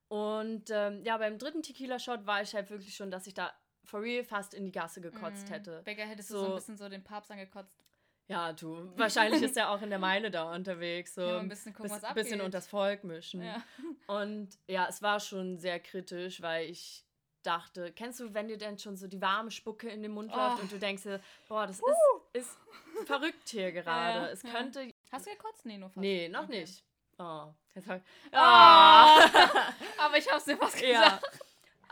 Und 0.08 0.70
ähm, 0.72 1.02
ja, 1.04 1.18
beim 1.18 1.38
dritten 1.38 1.64
Tequila-Shot 1.64 2.26
war 2.26 2.42
ich 2.42 2.54
halt 2.54 2.70
wirklich 2.70 2.96
schon, 2.96 3.10
dass 3.12 3.28
ich 3.28 3.34
da 3.34 3.52
for 3.84 4.02
real 4.02 4.24
fast 4.24 4.54
in 4.54 4.66
die 4.66 4.72
Gasse 4.72 5.02
gekotzt 5.02 5.48
Mhm. 5.48 5.54
hätte. 5.54 5.82
Becker 5.84 6.04
hättest 6.06 6.30
du 6.30 6.34
so 6.36 6.40
So- 6.44 6.50
ein 6.52 6.56
bisschen 6.56 6.78
so 6.78 6.88
den 6.90 7.04
Papst 7.04 7.32
angekotzt. 7.32 7.84
Ja, 8.31 8.54
du. 8.54 8.92
Wahrscheinlich 8.95 9.42
ist 9.42 9.57
er 9.57 9.69
auch 9.69 9.81
in 9.81 9.89
der 9.89 10.00
Meile 10.00 10.31
da 10.31 10.54
unterwegs. 10.54 11.16
So 11.16 11.22
Ja, 11.22 11.39
ein 11.39 11.50
bisschen 11.50 11.74
gucken, 11.74 11.92
bis- 11.92 12.01
was 12.01 12.13
bisschen 12.13 12.33
abgeht. 12.36 12.45
unters 12.45 12.68
Volk 12.68 13.04
mischen. 13.04 13.42
Ja. 13.44 13.62
Und 14.07 14.50
ja, 14.68 14.88
es 14.89 15.01
war 15.01 15.19
schon 15.19 15.57
sehr 15.57 15.80
kritisch, 15.80 16.42
weil 16.42 16.69
ich 16.69 17.04
dachte, 17.44 17.92
kennst 17.92 18.19
du, 18.19 18.33
wenn 18.33 18.48
dir 18.48 18.57
denn 18.57 18.78
schon 18.78 18.95
so 18.98 19.07
die 19.07 19.19
warme 19.22 19.51
Spucke 19.51 19.89
in 19.89 20.01
den 20.04 20.12
Mund 20.12 20.31
läuft 20.33 20.57
Oh. 20.60 20.62
und 20.62 20.72
du 20.72 20.78
denkst 20.78 21.04
dir, 21.04 21.19
boah, 21.48 21.66
das 21.68 21.80
ist, 21.80 21.88
ist 22.33 22.57
verrückt 23.06 23.50
hier 23.50 23.72
gerade. 23.74 24.19
Ja, 24.19 24.28
es 24.28 24.42
könnte. 24.44 24.94
Hast 25.12 25.25
du 25.25 25.31
gekotzt? 25.31 25.66
Nee, 25.66 25.77
nur 25.77 25.89
fast. 25.89 25.98
Nee, 25.98 26.30
noch 26.30 26.44
Okay. 26.44 26.62
nicht. 26.62 26.84
Oh, 27.18 27.48
ich, 27.75 27.84
Ah. 28.31 29.19
Aber 29.98 30.18
ich 30.18 30.31
hab's 30.31 30.45
dir 30.45 30.57
fast 30.57 30.80
gesagt. 30.80 31.24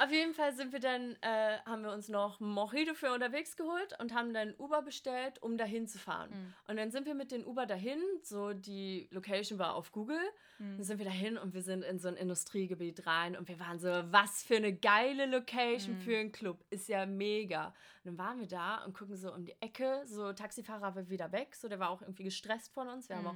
Auf 0.01 0.12
jeden 0.12 0.34
Fall 0.34 0.54
sind 0.54 0.72
wir 0.72 0.80
dann, 0.80 1.18
äh, 1.22 1.57
haben 1.66 1.84
wir 1.84 1.92
uns 1.92 2.07
noch 2.07 2.40
Mojito 2.40 2.94
für 2.94 3.12
unterwegs 3.12 3.57
geholt 3.57 4.00
und 4.00 4.13
haben 4.13 4.34
dann 4.34 4.54
Uber 4.57 4.81
bestellt, 4.81 5.42
um 5.44 5.57
dahin 5.57 5.88
zu 5.88 5.98
fahren. 6.00 6.30
Mhm. 6.30 6.54
Und 6.69 6.78
dann 6.78 6.90
sind 6.92 7.06
wir 7.06 7.16
mit 7.16 7.31
den 7.31 7.46
Uber 7.46 7.66
dahin, 7.66 8.00
so 8.24 8.54
die 8.54 9.10
Location 9.12 9.60
war 9.60 9.75
auf 9.75 9.92
Google. 9.92 10.22
Dann 10.57 10.78
Mhm. 10.78 10.84
sind 10.84 10.98
wir 11.00 11.06
dahin 11.06 11.38
und 11.38 11.54
wir 11.54 11.62
sind 11.63 11.84
in 11.84 12.00
so 12.00 12.07
ein 12.07 12.16
Industriegebiet 12.16 13.06
rein 13.07 13.36
und 13.36 13.50
wir 13.50 13.60
waren 13.60 13.78
so, 13.80 13.90
was 13.90 14.42
für 14.44 14.56
eine 14.56 14.74
geile 14.74 15.25
Location 15.25 15.96
Mhm. 15.96 16.00
für 16.02 16.18
einen 16.18 16.31
Club. 16.31 16.63
Ist 16.69 16.88
ja 16.88 17.06
mega. 17.06 17.68
Und 17.68 17.74
dann 18.06 18.18
waren 18.18 18.40
wir 18.40 18.48
da 18.48 18.84
und 18.86 18.94
gucken 18.94 19.18
so 19.18 19.34
um 19.34 19.44
die 19.44 19.56
Ecke, 19.62 20.02
so 20.06 20.31
Taxifahrer 20.31 20.95
war 20.95 21.10
wieder 21.10 21.31
weg, 21.34 21.56
so 21.56 21.68
der 21.68 21.80
war 21.80 21.90
auch 21.90 22.02
irgendwie 22.02 22.24
gestresst 22.24 22.74
von 22.74 22.88
uns. 22.88 23.10
Wir 23.10 23.18
haben 23.18 23.24
Mhm. 23.25 23.30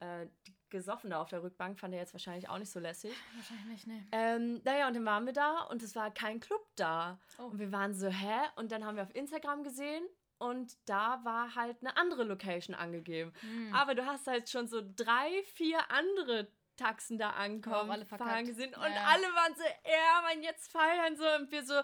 auch 0.00 0.06
äh, 0.06 0.26
die 0.46 0.54
Gesoffene 0.72 1.16
auf 1.16 1.28
der 1.28 1.42
Rückbank, 1.44 1.78
fand 1.78 1.94
er 1.94 2.00
jetzt 2.00 2.12
wahrscheinlich 2.14 2.48
auch 2.48 2.58
nicht 2.58 2.72
so 2.72 2.80
lässig. 2.80 3.12
Wahrscheinlich 3.36 3.68
nicht, 3.68 3.86
nee. 3.86 4.02
Ähm, 4.10 4.60
naja, 4.64 4.88
und 4.88 4.94
dann 4.94 5.04
waren 5.04 5.26
wir 5.26 5.32
da 5.32 5.62
und 5.70 5.82
es 5.82 5.94
war 5.94 6.10
kein 6.12 6.40
Club 6.40 6.66
da. 6.74 7.20
Oh. 7.38 7.44
Und 7.44 7.58
wir 7.60 7.70
waren 7.70 7.94
so, 7.94 8.08
hä? 8.08 8.40
Und 8.56 8.72
dann 8.72 8.84
haben 8.84 8.96
wir 8.96 9.04
auf 9.04 9.14
Instagram 9.14 9.62
gesehen 9.62 10.04
und 10.38 10.76
da 10.86 11.20
war 11.24 11.54
halt 11.54 11.76
eine 11.80 11.96
andere 11.96 12.24
Location 12.24 12.74
angegeben. 12.74 13.32
Mhm. 13.42 13.72
Aber 13.74 13.94
du 13.94 14.04
hast 14.04 14.26
halt 14.26 14.50
schon 14.50 14.66
so 14.66 14.82
drei, 14.96 15.42
vier 15.54 15.78
andere 15.90 16.48
Taxen 16.76 17.18
da 17.18 17.30
ankommen, 17.30 17.90
alle 17.90 18.06
fahren 18.06 18.46
gesehen 18.46 18.74
und 18.74 18.82
Ja. 18.82 19.04
alle 19.06 19.24
waren 19.24 19.54
so, 19.54 19.62
ja, 19.62 20.22
man, 20.22 20.42
jetzt 20.42 20.72
feiern 20.72 21.16
so 21.16 21.24
und 21.38 21.50
wir 21.52 21.64
so, 21.64 21.74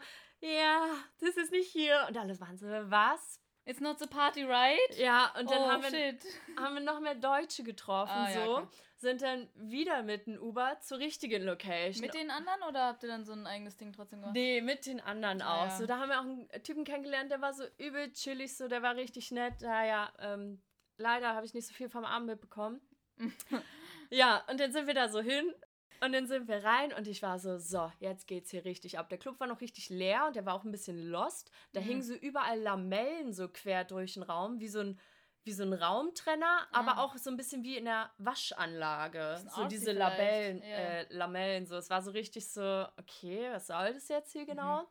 ja, 0.41 0.87
das 1.21 1.37
ist 1.37 1.53
nicht 1.53 1.71
hier. 1.71 2.05
Und 2.09 2.17
alle 2.17 2.39
waren 2.41 2.57
so, 2.59 2.67
was? 2.67 3.41
It's 3.69 3.81
not 3.81 3.99
the 3.99 4.07
party, 4.07 4.45
right? 4.45 4.97
Ja, 4.97 5.31
und 5.39 5.51
dann 5.51 5.61
oh, 5.61 5.69
haben, 5.69 5.83
wir, 5.83 6.19
haben 6.57 6.75
wir 6.77 6.81
noch 6.81 7.01
mehr 7.01 7.15
Deutsche 7.15 7.63
getroffen, 7.63 8.11
Ah, 8.11 8.31
ja, 8.31 8.45
so. 8.47 8.57
okay. 8.57 8.67
Sind 8.97 9.21
dann 9.21 9.47
wieder 9.57 10.03
mit 10.03 10.27
dem 10.27 10.39
Uber 10.41 10.79
zur 10.81 10.99
richtigen 10.99 11.43
Location. 11.45 12.01
Mit 12.01 12.15
den 12.15 12.31
anderen 12.31 12.63
oder 12.63 12.87
habt 12.87 13.03
ihr 13.03 13.11
dann 13.11 13.27
so 13.27 13.33
ein 13.35 13.47
eigenes 13.47 13.77
Ding 13.77 13.93
trotzdem 13.93 14.21
gemacht? 14.21 14.35
Nee, 14.35 14.63
mit 14.63 14.87
den 14.87 15.01
anderen 15.01 15.43
Ah, 15.43 15.55
auch. 15.65 15.67
ja. 15.67 15.77
So, 15.77 15.85
da 15.85 15.99
haben 15.99 16.09
wir 16.09 16.19
auch 16.19 16.25
einen 16.25 16.49
Typen 16.65 16.85
kennengelernt, 16.85 17.31
der 17.31 17.43
war 17.43 17.53
so 17.53 17.65
übel 17.77 18.11
chillig, 18.13 18.57
so, 18.57 18.69
der 18.69 18.81
war 18.81 18.97
richtig 18.97 19.31
nett. 19.33 19.61
Naja, 19.61 20.15
ähm, 20.19 20.63
leider 20.97 21.35
habe 21.35 21.45
ich 21.45 21.53
nicht 21.53 21.67
so 21.67 21.75
viel 21.75 21.91
vom 21.91 22.07
Abend 22.07 22.27
mitbekommen. 22.29 22.81
ja, 24.11 24.43
und 24.49 24.59
dann 24.59 24.73
sind 24.73 24.87
wir 24.87 24.95
da 24.95 25.11
so 25.11 25.21
hin 25.21 25.55
und 26.01 26.13
dann 26.13 26.27
sind 26.27 26.49
wir 26.49 26.63
rein 26.65 26.93
und 26.93 27.07
ich 27.09 27.23
war 27.23 27.39
so, 27.39 27.59
so, 27.59 27.91
jetzt 28.01 28.27
geht's 28.27 28.51
hier 28.51 28.65
richtig 28.65 28.99
ab. 28.99 29.09
Der 29.09 29.19
Club 29.19 29.39
war 29.41 29.47
noch 29.47 29.61
richtig 29.61 29.89
leer 29.91 30.27
und 30.27 30.37
der 30.37 30.47
war 30.47 30.55
auch 30.55 30.65
ein 30.65 30.71
bisschen 30.71 31.11
lost. 31.11 31.51
Da 31.73 31.81
Mhm. 31.81 31.85
hingen 31.85 32.03
so 32.03 32.15
überall 32.15 32.59
Lamellen 32.61 33.33
so 33.33 33.49
quer 33.49 33.85
durch 33.85 34.15
den 34.15 34.23
Raum, 34.23 34.61
wie 34.61 34.69
so 34.69 34.81
ein 34.81 34.99
wie 35.45 35.53
so 35.53 35.63
ein 35.63 35.73
Raumtrenner, 35.73 36.67
Ah. 36.73 36.79
aber 36.81 36.99
auch 36.99 37.17
so 37.17 37.31
ein 37.31 37.39
bisschen 37.39 37.63
wie 37.65 37.79
in 37.79 37.87
der 37.87 38.11
Waschanlage. 38.19 39.41
So 39.55 39.65
diese 39.67 39.93
Labellen, 39.93 40.59
ja. 40.59 40.67
äh, 40.67 41.07
Lamellen, 41.15 41.65
so. 41.65 41.77
Es 41.77 41.89
war 41.89 42.03
so 42.03 42.11
richtig 42.11 42.47
so, 42.51 42.87
okay, 42.99 43.49
was 43.53 43.69
soll 43.69 43.95
das 43.95 44.09
jetzt 44.09 44.35
Mhm. 44.35 44.39
hier 44.41 44.47
genau? 44.47 44.87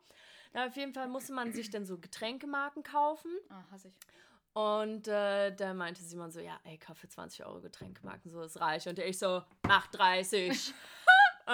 Na, 0.54 0.66
auf 0.66 0.74
jeden 0.76 0.94
Fall 0.94 1.06
musste 1.06 1.32
man 1.32 1.52
sich 1.52 1.70
dann 1.70 1.84
so 1.86 1.98
Getränkemarken 1.98 2.82
kaufen. 2.82 3.30
Ah, 3.50 3.62
hasse 3.70 3.88
ich. 3.88 3.94
Und 4.52 5.06
äh, 5.06 5.54
da 5.54 5.74
meinte 5.74 6.02
Simon 6.02 6.32
so, 6.32 6.40
ja, 6.40 6.58
ey, 6.64 6.78
kauf 6.78 6.98
für 6.98 7.08
20 7.08 7.44
Euro 7.44 7.60
Getränkemarken, 7.60 8.28
so 8.30 8.42
ist 8.42 8.58
reich. 8.60 8.88
Und 8.88 8.98
ich 8.98 9.16
so, 9.18 9.42
mach 9.66 9.86
30. 9.88 10.74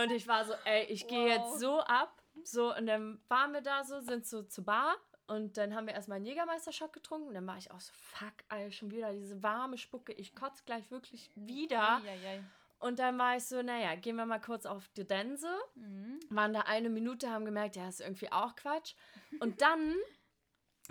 und 0.03 0.11
ich 0.11 0.27
war 0.29 0.45
so, 0.45 0.53
ey, 0.65 0.85
ich 0.85 1.07
gehe 1.07 1.27
Wow. 1.27 1.53
jetzt 1.53 1.61
so 1.61 1.81
ab. 1.81 2.23
So, 2.43 2.75
und 2.75 2.87
dann 2.87 3.21
waren 3.29 3.53
wir 3.53 3.61
da 3.61 3.85
so, 3.85 4.01
sind 4.01 4.27
so 4.27 4.43
zur 4.43 4.65
Bar. 4.65 4.97
Und 5.27 5.57
dann 5.57 5.75
haben 5.75 5.87
wir 5.87 5.95
erstmal 5.95 6.17
einen 6.17 6.27
Jägermeister-Shot 6.27 6.93
getrunken. 6.93 7.29
Und 7.29 7.35
dann 7.35 7.47
war 7.47 7.57
ich 7.57 7.71
auch 7.71 7.81
so, 7.81 7.93
fuck, 7.95 8.35
ey, 8.51 8.71
schon 8.73 8.91
wieder 8.91 9.13
diese 9.13 9.43
warme 9.43 9.79
Spucke. 9.79 10.13
Ich 10.13 10.35
kotze 10.35 10.63
gleich 10.67 10.91
wirklich 10.91 11.31
wieder. 11.35 11.97
Eieiei. 12.05 12.43
Und 12.79 12.99
dann 12.99 13.19
war 13.19 13.37
ich 13.37 13.45
so, 13.45 13.63
naja, 13.63 13.95
gehen 13.95 14.17
wir 14.17 14.27
mal 14.27 14.41
kurz 14.41 14.67
auf 14.67 14.89
die 14.97 15.07
Dense. 15.07 15.49
Mhm. 15.75 16.21
Waren 16.29 16.53
da 16.53 16.61
eine 16.63 16.91
Minute, 16.91 17.31
haben 17.31 17.47
gemerkt, 17.47 17.77
ja, 17.77 17.89
ist 17.89 18.03
irgendwie 18.03 18.31
auch 18.31 18.55
Quatsch. 18.57 18.95
Und 19.41 19.63
dann 19.63 19.95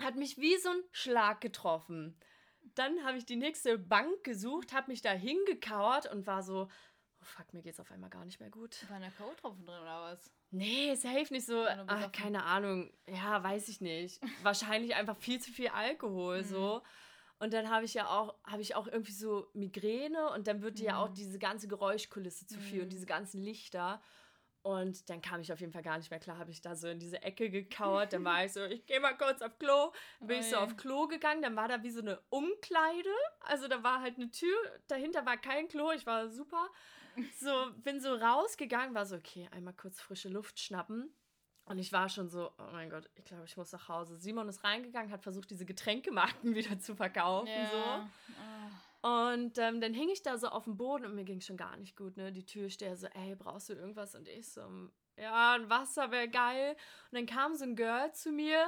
hat 0.02 0.16
mich 0.16 0.38
wie 0.38 0.56
so 0.56 0.70
ein 0.70 0.82
Schlag 0.90 1.40
getroffen. 1.40 2.18
Dann 2.74 3.04
habe 3.04 3.18
ich 3.18 3.26
die 3.26 3.36
nächste 3.36 3.78
Bank 3.78 4.24
gesucht, 4.24 4.72
habe 4.72 4.90
mich 4.90 5.02
da 5.02 5.10
hingekauert 5.12 6.10
und 6.10 6.26
war 6.26 6.42
so, 6.42 6.68
oh 7.24 7.26
fuck, 7.36 7.52
mir 7.54 7.62
geht's 7.62 7.80
auf 7.80 7.90
einmal 7.90 8.10
gar 8.10 8.24
nicht 8.24 8.38
mehr 8.40 8.50
gut. 8.50 8.84
War 8.90 8.96
eine 8.96 9.10
K.O.-Tropfen 9.10 9.64
drin 9.64 9.80
oder 9.80 10.02
was? 10.02 10.30
Nee, 10.50 10.94
safe 10.94 11.32
nicht 11.32 11.46
so. 11.46 11.64
Ach, 11.66 11.84
besoffen. 11.86 12.12
keine 12.12 12.44
Ahnung. 12.44 12.92
Ja, 13.08 13.42
weiß 13.42 13.68
ich 13.68 13.80
nicht. 13.80 14.20
Wahrscheinlich 14.42 14.94
einfach 14.94 15.16
viel 15.16 15.40
zu 15.40 15.50
viel 15.50 15.68
Alkohol 15.68 16.42
Mhm. 16.42 16.44
so. 16.46 16.82
Und 17.40 17.52
dann 17.52 17.68
habe 17.70 17.84
ich 17.84 17.94
ja 17.94 18.06
auch, 18.08 18.34
habe 18.46 18.62
ich 18.62 18.74
auch 18.76 18.86
irgendwie 18.86 19.12
so 19.12 19.48
Migräne 19.54 20.30
und 20.30 20.46
dann 20.46 20.62
wird 20.62 20.78
dir 20.78 20.86
ja 20.86 20.98
auch 21.02 21.08
Mhm. 21.10 21.14
diese 21.14 21.38
ganze 21.38 21.66
Geräuschkulisse 21.66 22.46
zu 22.46 22.60
viel 22.60 22.78
Mhm. 22.78 22.82
und 22.84 22.88
diese 22.92 23.06
ganzen 23.06 23.40
Lichter. 23.40 24.00
Und 24.62 25.10
dann 25.10 25.20
kam 25.20 25.42
ich 25.42 25.52
auf 25.52 25.60
jeden 25.60 25.72
Fall 25.72 25.82
gar 25.82 25.98
nicht 25.98 26.10
mehr 26.10 26.20
klar, 26.20 26.38
habe 26.38 26.50
ich 26.50 26.62
da 26.62 26.74
so 26.74 26.88
in 26.88 26.98
diese 26.98 27.20
Ecke 27.22 27.50
gekauert. 27.50 28.14
Dann 28.14 28.24
war 28.24 28.46
ich 28.46 28.52
so, 28.54 28.64
ich 28.64 28.86
gehe 28.86 28.98
mal 28.98 29.12
kurz 29.14 29.42
auf 29.42 29.58
Klo. 29.58 29.92
Dann 30.20 30.28
bin 30.28 30.40
ich 30.40 30.46
so 30.48 30.56
auf 30.56 30.74
Klo 30.78 31.06
gegangen, 31.06 31.42
dann 31.42 31.54
war 31.54 31.68
da 31.68 31.82
wie 31.82 31.90
so 31.90 32.00
eine 32.00 32.18
Umkleide. 32.30 33.10
Also 33.40 33.68
da 33.68 33.82
war 33.82 34.00
halt 34.00 34.16
eine 34.16 34.30
Tür, 34.30 34.56
dahinter 34.88 35.26
war 35.26 35.36
kein 35.36 35.68
Klo, 35.68 35.90
ich 35.90 36.06
war 36.06 36.30
super. 36.30 36.70
So, 37.40 37.52
bin 37.82 38.00
so 38.00 38.14
rausgegangen, 38.14 38.94
war 38.94 39.06
so, 39.06 39.16
okay, 39.16 39.48
einmal 39.52 39.74
kurz 39.74 40.00
frische 40.00 40.28
Luft 40.28 40.60
schnappen. 40.60 41.14
Und 41.66 41.78
ich 41.78 41.92
war 41.92 42.08
schon 42.08 42.28
so, 42.28 42.52
oh 42.58 42.72
mein 42.72 42.90
Gott, 42.90 43.08
ich 43.14 43.24
glaube, 43.24 43.44
ich 43.46 43.56
muss 43.56 43.72
nach 43.72 43.88
Hause. 43.88 44.18
Simon 44.18 44.48
ist 44.48 44.64
reingegangen, 44.64 45.10
hat 45.10 45.22
versucht, 45.22 45.50
diese 45.50 45.64
Getränkemarken 45.64 46.54
wieder 46.54 46.78
zu 46.78 46.94
verkaufen. 46.94 47.48
Ja. 47.48 47.66
So. 47.70 47.76
Oh. 49.06 49.08
Und 49.32 49.58
ähm, 49.58 49.80
dann 49.80 49.94
hing 49.94 50.08
ich 50.08 50.22
da 50.22 50.38
so 50.38 50.48
auf 50.48 50.64
dem 50.64 50.76
Boden 50.76 51.04
und 51.04 51.14
mir 51.14 51.24
ging 51.24 51.40
schon 51.40 51.56
gar 51.56 51.76
nicht 51.76 51.96
gut. 51.96 52.16
Ne? 52.16 52.32
Die 52.32 52.44
Türsteher 52.44 52.96
so, 52.96 53.06
ey, 53.08 53.34
brauchst 53.34 53.68
du 53.68 53.74
irgendwas? 53.74 54.14
Und 54.14 54.28
ich 54.28 54.50
so, 54.50 54.62
ja, 55.16 55.54
ein 55.54 55.68
Wasser 55.68 56.10
wäre 56.10 56.28
geil. 56.28 56.76
Und 57.10 57.18
dann 57.18 57.26
kam 57.26 57.54
so 57.54 57.64
ein 57.64 57.76
Girl 57.76 58.12
zu 58.12 58.30
mir, 58.30 58.66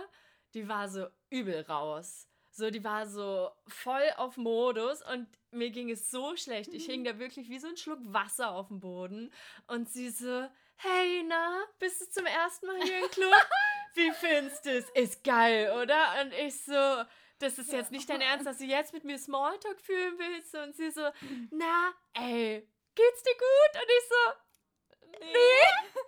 die 0.55 0.69
war 0.69 0.89
so 0.89 1.07
übel 1.31 1.63
raus. 1.63 2.29
So, 2.57 2.71
die 2.71 2.83
war 2.83 3.07
so 3.07 3.51
voll 3.69 4.11
auf 4.17 4.39
Modus 4.39 5.03
und 5.03 5.29
mir 5.51 5.69
ging 5.69 5.91
es 5.91 6.11
so 6.11 6.37
schlecht. 6.37 6.73
Ich 6.73 6.87
hing 6.87 7.05
da 7.05 7.19
wirklich 7.19 7.51
wie 7.51 7.59
so 7.59 7.69
ein 7.69 7.77
Schluck 7.77 7.99
Wasser 8.03 8.53
auf 8.53 8.69
dem 8.69 8.81
Boden. 8.81 9.31
Und 9.67 9.91
sie 9.91 10.09
so, 10.09 10.49
hey, 10.77 11.23
na, 11.29 11.65
bist 11.79 12.01
du 12.01 12.09
zum 12.09 12.25
ersten 12.25 12.67
Mal 12.67 12.83
hier 12.83 13.05
im 13.05 13.11
Club? 13.11 13.47
Wie 13.95 14.11
findest 14.13 14.65
du 14.65 14.71
es? 14.71 14.89
Ist 14.95 15.23
geil, 15.23 15.71
oder? 15.83 16.23
Und 16.23 16.33
ich 16.33 16.59
so, 16.63 17.05
das 17.41 17.59
ist 17.59 17.73
jetzt 17.73 17.93
nicht 17.93 18.09
dein 18.09 18.23
Ernst, 18.23 18.47
dass 18.47 18.57
du 18.57 18.65
jetzt 18.65 18.95
mit 18.95 19.05
mir 19.05 19.19
Smalltalk 19.19 19.79
fühlen 19.79 20.19
willst. 20.19 20.55
Und 20.55 20.75
sie 20.77 20.91
so, 20.91 21.03
na, 21.51 21.93
ey, 22.15 22.67
geht's 22.95 23.23
dir 23.23 23.35
gut? 23.35 23.83
Und 23.83 23.91
ich 23.99 24.09
so, 24.09 25.21
nee. 25.21 25.99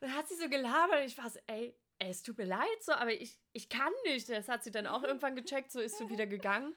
Dann 0.00 0.14
hat 0.14 0.28
sie 0.28 0.36
so 0.36 0.50
gelabert 0.50 1.00
und 1.00 1.06
ich 1.06 1.16
war 1.16 1.30
so, 1.30 1.38
ey, 1.46 1.74
es 1.98 2.22
tut 2.22 2.38
mir 2.38 2.44
leid 2.44 2.82
so, 2.82 2.92
aber 2.92 3.12
ich, 3.12 3.38
ich 3.52 3.68
kann 3.68 3.92
nicht. 4.04 4.28
Das 4.28 4.48
hat 4.48 4.64
sie 4.64 4.70
dann 4.70 4.86
auch 4.86 5.02
irgendwann 5.04 5.36
gecheckt, 5.36 5.72
so 5.72 5.80
ist 5.80 5.98
sie 5.98 6.08
wieder 6.08 6.26
gegangen. 6.26 6.74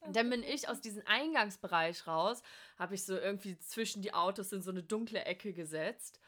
Und 0.00 0.14
dann 0.14 0.30
bin 0.30 0.42
ich 0.42 0.68
aus 0.68 0.80
diesem 0.80 1.02
Eingangsbereich 1.06 2.06
raus, 2.06 2.42
habe 2.78 2.94
ich 2.94 3.04
so 3.04 3.16
irgendwie 3.16 3.58
zwischen 3.58 4.00
die 4.00 4.14
Autos 4.14 4.52
in 4.52 4.62
so 4.62 4.70
eine 4.70 4.82
dunkle 4.82 5.24
Ecke 5.24 5.52
gesetzt. 5.52 6.20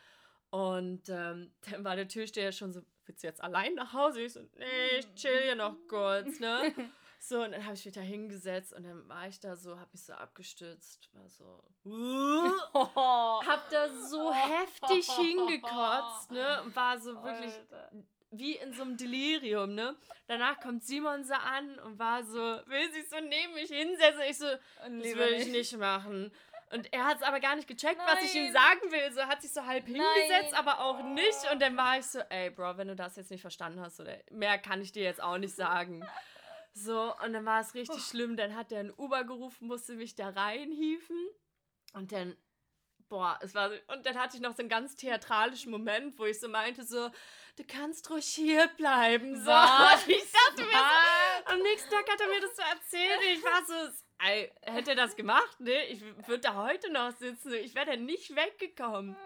Und 0.51 1.09
ähm, 1.09 1.53
dann 1.71 1.85
war 1.85 1.97
der 1.97 2.09
Türsteher 2.09 2.53
schon 2.53 2.73
so, 2.73 2.83
willst 3.07 3.23
du 3.23 3.29
jetzt 3.29 3.43
allein 3.43 3.75
nach 3.75 3.93
Hause? 3.93 4.23
Ich 4.23 4.33
so, 4.33 4.41
nee, 4.57 4.99
ich 4.99 5.15
chill 5.15 5.43
hier 5.43 5.55
noch 5.55 5.77
kurz, 5.89 6.41
ne? 6.41 6.75
So, 7.23 7.45
und 7.45 7.53
dann 7.53 7.65
habe 7.65 7.75
ich 7.75 7.85
mich 7.85 7.95
da 7.95 8.01
hingesetzt 8.01 8.73
und 8.73 8.83
dann 8.83 9.07
war 9.07 9.29
ich 9.29 9.39
da 9.39 9.55
so, 9.55 9.79
habe 9.79 9.91
mich 9.93 10.03
so 10.03 10.15
abgestützt, 10.15 11.11
war 11.13 11.29
so, 11.29 11.63
uh, 11.85 13.47
hab 13.47 13.69
da 13.69 13.89
so 13.91 14.33
heftig 14.33 15.07
hingekotzt, 15.11 16.31
ne? 16.31 16.63
Und 16.63 16.75
war 16.75 16.99
so 16.99 17.23
wirklich 17.23 17.53
Alter 17.53 17.91
wie 18.31 18.57
in 18.57 18.73
so 18.73 18.83
einem 18.83 18.97
Delirium, 18.97 19.75
ne? 19.75 19.97
Danach 20.27 20.61
kommt 20.61 20.85
Simon 20.85 21.25
so 21.25 21.35
an 21.35 21.79
und 21.81 21.99
war 21.99 22.23
so, 22.23 22.39
will 22.39 22.93
sich 22.93 23.09
so 23.09 23.17
neben 23.21 23.55
mich 23.55 23.71
hinsetzen. 23.71 24.23
Ich 24.29 24.39
so, 24.39 24.47
das 24.47 24.91
will 24.91 25.35
ich 25.35 25.49
nicht 25.49 25.77
machen. 25.77 26.33
Und 26.73 26.93
er 26.93 27.05
hat 27.05 27.17
es 27.17 27.23
aber 27.25 27.41
gar 27.41 27.57
nicht 27.57 27.67
gecheckt, 27.67 27.99
Nein. 27.99 28.07
was 28.09 28.25
ich 28.25 28.35
ihm 28.37 28.53
sagen 28.53 28.93
will. 28.93 29.13
So 29.13 29.23
hat 29.23 29.43
sich 29.43 29.53
so 29.53 29.67
halb 29.67 29.87
hingesetzt, 29.87 30.53
Nein. 30.53 30.55
aber 30.55 30.81
auch 30.81 31.03
nicht. 31.03 31.51
Und 31.51 31.61
dann 31.61 31.77
war 31.77 31.99
ich 31.99 32.07
so, 32.07 32.21
ey, 32.21 32.51
Bro, 32.51 32.77
wenn 32.77 32.87
du 32.87 32.95
das 32.95 33.17
jetzt 33.17 33.33
nicht 33.33 33.41
verstanden 33.41 33.81
hast, 33.81 33.99
oder 33.99 34.17
mehr 34.31 34.57
kann 34.59 34.81
ich 34.81 34.93
dir 34.93 35.03
jetzt 35.03 35.23
auch 35.23 35.39
nicht 35.39 35.55
sagen. 35.55 36.07
So, 36.73 37.13
und 37.25 37.33
dann 37.33 37.45
war 37.45 37.61
es 37.61 37.75
richtig 37.75 38.01
schlimm. 38.01 38.37
Dann 38.37 38.55
hat 38.55 38.71
er 38.71 38.79
einen 38.79 38.93
Uber 38.97 39.25
gerufen, 39.25 39.67
musste 39.67 39.95
mich 39.95 40.15
da 40.15 40.29
reinhiefen. 40.29 41.17
Und 41.95 42.13
dann 42.13 42.37
boah, 43.11 43.39
es 43.43 43.55
war 43.55 43.71
und 43.89 44.07
dann 44.07 44.17
hatte 44.17 44.37
ich 44.37 44.43
noch 44.43 44.53
so 44.55 44.61
einen 44.61 44.71
ganz 44.71 44.97
theatralischen 44.97 45.71
Moment, 45.71 46.19
wo 46.19 46.25
ich 46.25 46.41
so 46.41 46.49
meinte 46.49 46.85
so, 46.85 47.11
du 47.61 47.67
kannst 47.67 48.11
ruhig 48.11 48.27
hier 48.27 48.69
bleiben. 48.77 49.37
So. 49.37 49.51
Was? 49.51 50.07
Ich 50.09 50.33
dachte 50.33 50.63
mir 50.63 50.73
so, 50.73 51.53
am 51.53 51.63
nächsten 51.63 51.91
Tag 51.91 52.11
hat 52.11 52.21
er 52.21 52.29
mir 52.29 52.41
das 52.41 52.57
so 52.57 52.63
erzählt. 52.63 53.21
Ich 53.35 53.45
war 53.45 53.65
so, 53.67 53.75
ey, 54.27 54.51
hätte 54.63 54.91
er 54.91 54.97
das 54.97 55.17
gemacht, 55.17 55.61
ne? 55.61 55.87
Ich 55.87 56.01
würde 56.01 56.41
da 56.41 56.55
heute 56.55 56.91
noch 56.91 57.11
sitzen. 57.19 57.53
Ich 57.55 57.75
wäre 57.75 57.87
da 57.87 57.97
nicht 57.97 58.35
weggekommen. 58.35 59.17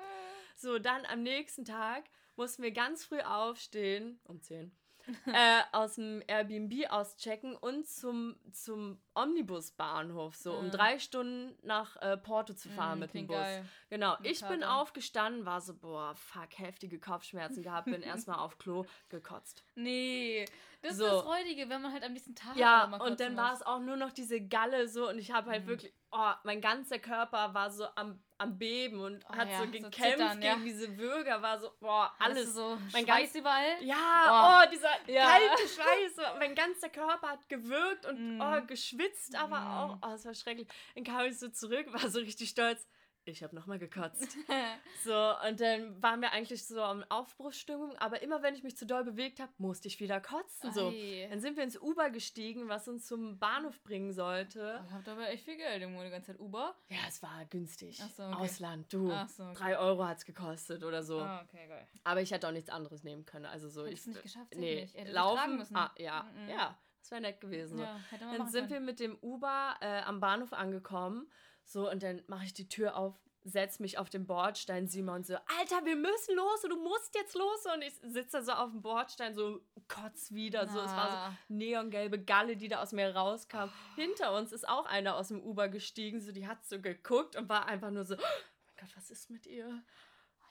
So, 0.57 0.79
dann 0.79 1.07
am 1.07 1.23
nächsten 1.23 1.65
Tag 1.65 2.05
mussten 2.37 2.63
wir 2.63 2.73
ganz 2.73 3.05
früh 3.05 3.21
aufstehen, 3.21 4.21
um 4.25 4.43
10 4.43 4.77
äh, 5.27 5.61
aus 5.73 5.97
dem 5.97 6.23
Airbnb 6.27 6.91
auschecken 6.91 7.57
und 7.57 7.87
zum, 7.87 8.37
zum 8.53 8.99
Omnibusbahnhof, 9.15 10.35
so 10.35 10.55
um 10.55 10.67
ah. 10.67 10.71
drei 10.71 10.99
Stunden 10.99 11.57
nach 11.63 11.97
äh, 12.03 12.17
Porto 12.17 12.55
zu 12.55 12.69
fahren 12.69 12.99
mm, 12.99 13.01
mit 13.01 13.15
dem 13.15 13.27
Bus. 13.27 13.37
Geil. 13.37 13.65
Genau, 13.91 14.17
ich 14.23 14.41
Karte. 14.41 14.55
bin 14.55 14.65
aufgestanden, 14.65 15.45
war 15.45 15.61
so, 15.61 15.75
boah, 15.75 16.15
fuck, 16.15 16.59
heftige 16.59 16.99
Kopfschmerzen 16.99 17.63
gehabt, 17.63 17.87
bin 17.87 18.03
erstmal 18.03 18.39
auf 18.39 18.59
Klo 18.59 18.87
gekotzt. 19.09 19.65
Nee, 19.75 20.47
das 20.85 20.99
so. 20.99 21.07
ist 21.07 21.13
das 21.13 21.23
Freudige, 21.23 21.69
wenn 21.71 21.81
man 21.81 21.93
halt 21.93 22.05
am 22.05 22.13
nächsten 22.13 22.35
Tag 22.35 22.57
Ja, 22.57 22.85
und 22.85 23.19
dann 23.19 23.37
war 23.37 23.55
es 23.55 23.63
auch 23.63 23.81
nur 23.81 23.97
noch 23.97 24.13
diese 24.13 24.41
Galle 24.41 24.87
so 24.87 25.09
und 25.09 25.19
ich 25.19 25.33
habe 25.33 25.51
halt 25.51 25.65
mhm. 25.65 25.69
wirklich, 25.69 25.95
oh, 26.13 26.33
mein 26.45 26.61
ganzer 26.61 26.99
Körper 26.99 27.55
war 27.55 27.71
so 27.71 27.87
am, 27.95 28.23
am 28.37 28.59
Beben 28.59 29.01
und 29.01 29.25
oh, 29.27 29.35
hat 29.35 29.49
ja, 29.49 29.61
so 29.61 29.65
gekämpft 29.65 29.95
so 29.95 30.03
zittern, 30.03 30.41
gegen 30.41 30.59
ja. 30.59 30.65
diese 30.65 30.99
Würger, 30.99 31.41
war 31.41 31.59
so, 31.59 31.71
boah, 31.81 32.13
alles. 32.19 32.53
so 32.53 32.79
mein 32.93 33.07
Schweiß 33.07 33.33
ganz, 33.33 33.35
überall? 33.35 33.83
Ja, 33.83 33.97
oh, 34.29 34.63
oh 34.67 34.71
dieser 34.71 34.91
ja. 35.07 35.27
kalte 35.27 35.69
Schweiß, 35.69 36.37
mein 36.39 36.55
ganzer 36.55 36.91
Körper 36.91 37.29
hat 37.29 37.49
gewürgt 37.49 38.05
und 38.05 38.37
mm. 38.37 38.41
oh, 38.43 38.67
geschwitzt, 38.67 39.37
aber 39.37 39.61
mm. 39.61 39.77
auch, 39.79 39.99
oh, 40.03 40.13
es 40.13 40.27
war 40.27 40.35
schrecklich. 40.35 40.69
Dann 40.95 41.05
kam 41.05 41.25
ich 41.25 41.39
so 41.39 41.49
zurück, 41.49 41.87
war 41.95 42.11
so 42.11 42.19
richtig 42.19 42.51
stolz 42.51 42.87
ich 43.27 43.43
habe 43.43 43.55
nochmal 43.55 43.79
gekotzt. 43.79 44.37
so, 45.05 45.33
und 45.49 45.61
dann 45.61 46.03
waren 46.03 46.21
wir 46.21 46.33
eigentlich 46.33 46.65
so 46.67 46.83
in 46.91 47.05
Aufbruchsstimmung, 47.11 47.97
aber 47.97 48.23
immer 48.23 48.43
wenn 48.43 48.55
ich 48.55 48.63
mich 48.63 48.77
zu 48.77 48.87
doll 48.87 49.05
bewegt 49.05 49.41
habe, 49.41 49.53
musste 49.59 49.89
ich 49.89 50.01
wieder 50.01 50.21
kotzen. 50.21 50.73
So. 50.73 50.93
Dann 51.31 51.41
sind 51.41 51.57
wir 51.57 51.65
ins 51.65 51.81
Uber 51.81 52.11
gestiegen, 52.11 52.69
was 52.69 52.89
uns 52.89 53.07
zum 53.07 53.39
Bahnhof 53.39 53.83
bringen 53.83 54.13
sollte. 54.13 54.85
Ihr 54.87 54.93
habt 54.93 55.09
aber 55.09 55.29
echt 55.29 55.45
viel 55.45 55.57
Geld 55.57 55.83
irgendwo 55.83 56.03
die 56.03 56.11
ganze 56.11 56.33
Zeit 56.33 56.41
Uber. 56.41 56.75
Ja, 56.89 56.99
es 57.09 57.23
war 57.23 57.45
günstig. 57.47 57.99
So, 58.17 58.23
okay. 58.23 58.35
Ausland, 58.35 58.93
du. 58.93 59.09
So, 59.29 59.45
okay. 59.45 59.55
Drei 59.55 59.79
Euro 59.79 60.07
hat 60.07 60.19
es 60.19 60.25
gekostet 60.25 60.85
oder 60.85 61.03
so. 61.03 61.21
Ah, 61.21 61.43
okay, 61.43 61.67
geil. 61.69 61.87
Aber 62.05 62.21
ich 62.21 62.31
hätte 62.31 62.49
auch 62.49 62.53
nichts 62.53 62.71
anderes 62.71 63.05
nehmen 63.05 63.25
können. 63.25 63.47
Also 63.47 63.69
so, 63.69 63.87
Hättest 63.87 64.09
ich. 64.09 64.15
nicht 64.15 64.23
geschafft, 64.23 64.55
nee, 64.55 64.83
nicht. 64.83 64.95
Ihr 64.95 65.13
laufen. 65.13 65.57
Müssen. 65.57 65.77
Ah, 65.77 65.93
ja, 65.99 66.23
mhm. 66.35 66.49
ja. 66.49 66.79
Das 67.01 67.11
wäre 67.11 67.21
nett 67.21 67.39
gewesen. 67.39 67.81
Ja, 67.81 68.01
dann 68.19 68.49
sind 68.49 68.69
können. 68.69 68.71
wir 68.71 68.81
mit 68.81 68.99
dem 68.99 69.19
Uber 69.21 69.77
äh, 69.81 70.01
am 70.03 70.21
Bahnhof 70.21 70.55
angekommen. 70.55 71.31
So, 71.65 71.91
und 71.91 72.03
dann 72.03 72.23
mache 72.27 72.45
ich 72.45 72.55
die 72.55 72.69
Tür 72.69 72.97
auf 72.97 73.15
setze 73.45 73.83
mich 73.83 73.99
auf 73.99 74.09
den 74.09 74.27
Bordstein, 74.27 74.89
Simon 74.89 75.23
so, 75.23 75.35
Alter, 75.59 75.85
wir 75.85 75.97
müssen 75.97 76.35
los 76.35 76.65
und 76.65 76.71
du 76.71 76.83
musst 76.83 77.15
jetzt 77.15 77.35
los. 77.35 77.67
Und 77.75 77.83
ich 77.83 77.95
sitze 78.03 78.43
so 78.43 78.53
auf 78.53 78.71
dem 78.71 78.81
Bordstein, 78.81 79.35
so 79.35 79.61
kotz 79.87 80.33
wieder. 80.33 80.67
So, 80.67 80.81
es 80.81 80.91
war 80.91 81.11
so 81.11 81.17
ah. 81.17 81.37
neongelbe 81.49 82.23
Galle, 82.23 82.57
die 82.57 82.69
da 82.69 82.83
aus 82.83 82.93
mir 82.93 83.15
rauskam. 83.15 83.69
Oh. 83.69 83.95
Hinter 83.97 84.35
uns 84.35 84.51
ist 84.53 84.67
auch 84.67 84.87
einer 84.87 85.17
aus 85.17 85.29
dem 85.29 85.43
Uber 85.43 85.69
gestiegen, 85.69 86.21
so 86.21 86.33
die 86.33 86.49
hat 86.49 86.65
so 86.65 86.81
geguckt 86.81 87.37
und 87.37 87.49
war 87.49 87.67
einfach 87.67 87.91
nur 87.91 88.05
so, 88.05 88.15
oh 88.15 88.19
mein 88.19 88.77
Gott, 88.81 88.97
was 88.97 89.11
ist 89.11 89.31
mit 89.31 89.47
ihr? 89.47 89.83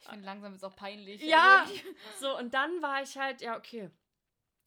Ich 0.02 0.10
finde 0.10 0.26
langsam 0.26 0.54
ist 0.54 0.64
auch 0.64 0.76
peinlich. 0.76 1.24
Ja, 1.24 1.66
so 2.20 2.38
und 2.38 2.54
dann 2.54 2.82
war 2.82 3.02
ich 3.02 3.18
halt, 3.18 3.42
ja, 3.42 3.58
okay. 3.58 3.90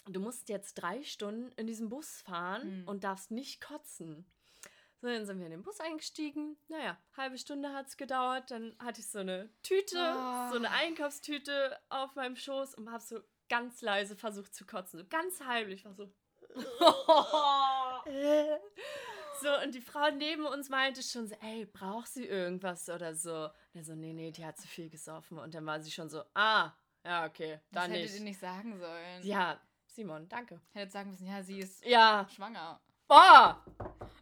Du 0.09 0.21
musst 0.21 0.49
jetzt 0.49 0.75
drei 0.75 1.03
Stunden 1.03 1.51
in 1.57 1.67
diesem 1.67 1.89
Bus 1.89 2.23
fahren 2.23 2.63
hm. 2.63 2.89
und 2.89 3.03
darfst 3.03 3.33
nicht 3.33 3.61
kotzen. 3.61 4.25
So, 5.01 5.09
dann 5.09 5.27
sind 5.27 5.39
wir 5.39 5.47
in 5.47 5.53
den 5.53 5.63
Bus 5.63 5.79
eingestiegen. 5.81 6.57
Naja, 6.69 6.97
halbe 7.17 7.37
Stunde 7.39 7.73
hat 7.73 7.87
es 7.89 7.97
gedauert. 7.97 8.51
Dann 8.51 8.75
hatte 8.79 9.01
ich 9.01 9.09
so 9.09 9.19
eine 9.19 9.51
Tüte, 9.63 9.97
oh. 9.99 10.51
so 10.51 10.57
eine 10.57 10.71
Einkaufstüte 10.71 11.79
auf 11.91 12.15
meinem 12.15 12.37
Schoß 12.37 12.75
und 12.77 12.91
habe 12.91 13.03
so 13.03 13.21
ganz 13.49 13.83
leise 13.83 14.17
versucht 14.17 14.55
zu 14.55 14.65
kotzen. 14.65 14.99
So 15.01 15.07
ganz 15.07 15.41
heimlich. 15.41 15.85
War 15.85 15.95
so. 15.95 16.11
so, 19.43 19.63
und 19.63 19.75
die 19.75 19.83
Frau 19.83 20.11
neben 20.11 20.47
uns 20.47 20.71
meinte 20.71 21.03
schon 21.03 21.27
so, 21.29 21.35
ey, 21.43 21.67
braucht 21.67 22.09
sie 22.09 22.25
irgendwas 22.25 22.89
oder 22.89 23.15
so? 23.15 23.45
Und 23.45 23.75
er 23.75 23.85
so, 23.85 23.95
nee, 23.95 24.15
nee, 24.15 24.31
die 24.31 24.47
hat 24.47 24.57
zu 24.57 24.67
viel 24.67 24.89
gesoffen. 24.89 25.39
Und 25.39 25.55
dann 25.55 25.67
war 25.67 25.81
sie 25.81 25.91
schon 25.91 26.09
so, 26.09 26.23
ah, 26.35 26.73
ja, 27.05 27.27
okay, 27.27 27.61
dann 27.71 27.83
das 27.83 27.89
nicht. 27.91 28.01
hättet 28.01 28.19
ihr 28.19 28.25
nicht 28.25 28.41
sagen 28.41 28.79
sollen. 28.79 29.23
Ja, 29.23 29.61
Simon, 29.87 30.29
danke. 30.29 30.61
Hättet 30.73 30.93
sagen 30.93 31.11
müssen, 31.11 31.27
ja, 31.27 31.43
sie 31.43 31.59
ist 31.59 31.85
ja. 31.85 32.27
schwanger. 32.35 32.81
Boah! 33.07 33.65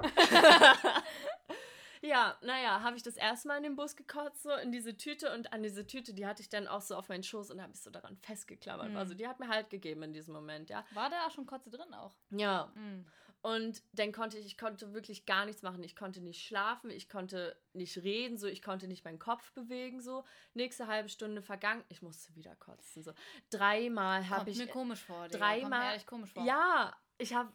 ja, 2.02 2.36
naja, 2.42 2.82
habe 2.82 2.96
ich 2.96 3.02
das 3.02 3.16
erste 3.16 3.48
Mal 3.48 3.58
in 3.58 3.62
den 3.64 3.76
Bus 3.76 3.96
gekotzt, 3.96 4.42
so 4.42 4.52
in 4.52 4.72
diese 4.72 4.96
Tüte 4.96 5.32
und 5.34 5.52
an 5.52 5.62
diese 5.62 5.86
Tüte, 5.86 6.14
die 6.14 6.26
hatte 6.26 6.42
ich 6.42 6.48
dann 6.48 6.66
auch 6.66 6.82
so 6.82 6.96
auf 6.96 7.08
meinen 7.08 7.22
Schoß 7.22 7.50
und 7.50 7.62
habe 7.62 7.72
ich 7.72 7.80
so 7.80 7.90
daran 7.90 8.16
festgeklammert. 8.18 8.90
Mhm. 8.90 8.96
Also 8.96 9.14
die 9.14 9.26
hat 9.26 9.40
mir 9.40 9.48
halt 9.48 9.70
gegeben 9.70 10.02
in 10.02 10.12
diesem 10.12 10.34
Moment, 10.34 10.70
ja. 10.70 10.84
War 10.92 11.10
da 11.10 11.26
auch 11.26 11.30
schon 11.30 11.46
Kotze 11.46 11.70
drin 11.70 11.92
auch? 11.94 12.14
Ja. 12.30 12.70
Mhm. 12.74 13.06
Und 13.44 13.82
dann 13.92 14.10
konnte 14.10 14.38
ich, 14.38 14.46
ich 14.46 14.56
konnte 14.56 14.94
wirklich 14.94 15.26
gar 15.26 15.44
nichts 15.44 15.60
machen. 15.60 15.82
Ich 15.82 15.94
konnte 15.94 16.22
nicht 16.22 16.46
schlafen, 16.46 16.88
ich 16.88 17.10
konnte 17.10 17.54
nicht 17.74 17.98
reden, 17.98 18.38
so, 18.38 18.46
ich 18.46 18.62
konnte 18.62 18.88
nicht 18.88 19.04
meinen 19.04 19.18
Kopf 19.18 19.52
bewegen, 19.52 20.00
so. 20.00 20.24
Nächste 20.54 20.86
halbe 20.86 21.10
Stunde 21.10 21.42
vergangen, 21.42 21.84
ich 21.90 22.00
musste 22.00 22.34
wieder 22.34 22.56
kotzen, 22.56 23.02
so. 23.02 23.12
Dreimal 23.50 24.30
habe 24.30 24.48
ich. 24.48 24.56
mir 24.56 24.66
komisch 24.66 25.02
vor, 25.04 25.28
dir. 25.28 25.36
Dreimal. 25.36 26.00
Komisch 26.06 26.32
vor. 26.32 26.42
Ja, 26.42 26.96
ich 27.18 27.34
habe 27.34 27.52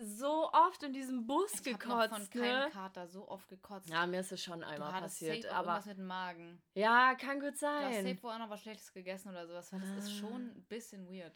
so 0.00 0.50
oft 0.52 0.82
in 0.82 0.92
diesem 0.92 1.26
Bus 1.26 1.52
ich 1.54 1.62
gekotzt. 1.62 2.10
Noch 2.10 2.18
von 2.18 2.30
keinem 2.30 2.70
Kater 2.70 3.06
so 3.06 3.28
oft 3.28 3.48
gekotzt. 3.48 3.88
Ja, 3.88 4.06
mir 4.06 4.20
ist 4.20 4.32
es 4.32 4.42
schon 4.42 4.64
einmal 4.64 4.92
du 4.92 5.00
passiert. 5.00 5.42
Safe 5.42 5.54
aber 5.54 5.68
was 5.68 5.86
mit 5.86 5.98
dem 5.98 6.06
Magen. 6.06 6.62
Ja, 6.74 7.14
kann 7.14 7.40
gut 7.40 7.56
sein. 7.56 7.90
Du 7.90 7.96
hast 7.96 8.04
safe 8.04 8.22
wohl 8.22 8.32
auch 8.32 8.38
noch 8.38 8.50
was 8.50 8.62
Schlechtes 8.62 8.92
gegessen 8.92 9.30
oder 9.30 9.46
sowas, 9.46 9.72
weil 9.72 9.80
das 9.80 10.04
ist 10.04 10.16
schon 10.16 10.32
ah. 10.32 10.56
ein 10.56 10.64
bisschen 10.68 11.08
weird. 11.08 11.34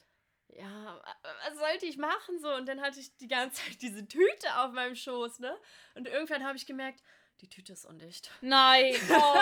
Ja, 0.49 1.01
was 1.47 1.59
sollte 1.59 1.87
ich 1.87 1.97
machen 1.97 2.39
so? 2.41 2.55
Und 2.55 2.67
dann 2.67 2.81
hatte 2.81 3.01
ich 3.01 3.17
die 3.17 3.29
ganze 3.29 3.63
Zeit 3.63 3.83
diese 3.83 4.07
Tüte 4.07 4.59
auf 4.59 4.73
meinem 4.73 4.95
Schoß, 4.95 5.41
ne? 5.41 5.57
Und 5.95 6.07
irgendwann 6.07 6.45
habe 6.45 6.57
ich 6.57 6.67
gemerkt, 6.67 7.03
die 7.41 7.49
Tüte 7.49 7.73
ist 7.73 7.85
undicht. 7.85 8.31
Nein. 8.41 8.95
Oh. 9.11 9.41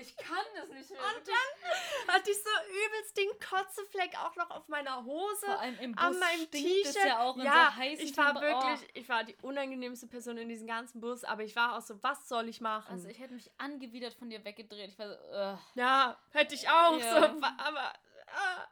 Ich 0.00 0.16
kann 0.16 0.44
das 0.56 0.68
nicht 0.68 0.90
mehr. 0.90 1.00
Und 1.00 1.28
dann 1.28 2.14
hatte 2.14 2.30
ich 2.30 2.36
so 2.36 2.50
übelst 2.70 3.16
den 3.16 3.28
Kotzefleck 3.38 4.16
auch 4.18 4.34
noch 4.36 4.50
auf 4.50 4.68
meiner 4.68 5.04
Hose. 5.04 5.46
Vor 5.46 5.58
allem 5.60 5.78
im 5.78 5.92
Bus 5.92 6.04
an 6.04 6.18
meinem 6.18 6.50
T-Shirt. 6.50 6.96
ja 7.06 7.20
auch 7.20 7.36
in 7.36 7.42
ja, 7.44 7.70
so 7.74 7.80
heißen 7.82 8.04
ich 8.04 8.16
war 8.16 8.32
Temper- 8.34 8.40
wirklich, 8.40 8.90
ich 8.94 9.08
war 9.08 9.24
die 9.24 9.36
unangenehmste 9.42 10.06
Person 10.06 10.36
in 10.38 10.48
diesem 10.48 10.66
ganzen 10.66 11.00
Bus, 11.00 11.24
aber 11.24 11.42
ich 11.42 11.54
war 11.56 11.76
auch 11.76 11.82
so, 11.82 12.02
was 12.02 12.28
soll 12.28 12.48
ich 12.48 12.60
machen? 12.60 12.92
Also 12.92 13.08
ich 13.08 13.18
hätte 13.18 13.34
mich 13.34 13.50
angewidert 13.58 14.14
von 14.14 14.30
dir 14.30 14.44
weggedreht. 14.44 14.90
Ich 14.90 14.98
war 14.98 15.08
so, 15.08 15.14
ugh. 15.30 15.58
ja, 15.74 16.16
hätte 16.30 16.54
ich 16.54 16.68
auch 16.68 16.98
Ja. 16.98 17.20
so, 17.20 17.26
aber 17.58 17.92
ah. 18.28 18.66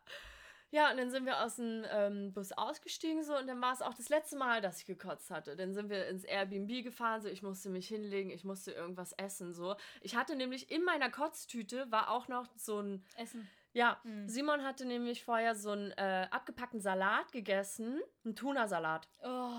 Ja, 0.70 0.90
und 0.90 0.96
dann 0.98 1.10
sind 1.10 1.24
wir 1.26 1.42
aus 1.42 1.56
dem 1.56 1.84
ähm, 1.90 2.32
Bus 2.32 2.52
ausgestiegen 2.52 3.22
so 3.24 3.36
und 3.36 3.46
dann 3.46 3.60
war 3.60 3.72
es 3.72 3.82
auch 3.82 3.94
das 3.94 4.08
letzte 4.08 4.36
Mal, 4.36 4.60
dass 4.60 4.80
ich 4.80 4.86
gekotzt 4.86 5.30
hatte. 5.30 5.56
Dann 5.56 5.72
sind 5.74 5.88
wir 5.90 6.06
ins 6.08 6.24
Airbnb 6.24 6.82
gefahren, 6.84 7.20
so 7.22 7.28
ich 7.28 7.42
musste 7.42 7.70
mich 7.70 7.88
hinlegen, 7.88 8.30
ich 8.30 8.44
musste 8.44 8.72
irgendwas 8.72 9.12
essen 9.12 9.54
so. 9.54 9.76
Ich 10.02 10.16
hatte 10.16 10.36
nämlich 10.36 10.70
in 10.70 10.84
meiner 10.84 11.10
Kotztüte 11.10 11.90
war 11.90 12.10
auch 12.10 12.28
noch 12.28 12.46
so 12.56 12.80
ein 12.80 13.04
Essen. 13.16 13.48
Ja, 13.72 14.00
Mhm. 14.02 14.28
Simon 14.28 14.64
hatte 14.64 14.84
nämlich 14.86 15.22
vorher 15.24 15.54
so 15.54 15.70
einen 15.70 15.90
äh, 15.92 16.26
abgepackten 16.30 16.80
Salat 16.80 17.30
gegessen, 17.32 18.00
einen 18.24 18.34
Tunasalat. 18.34 19.08
Oh. 19.22 19.50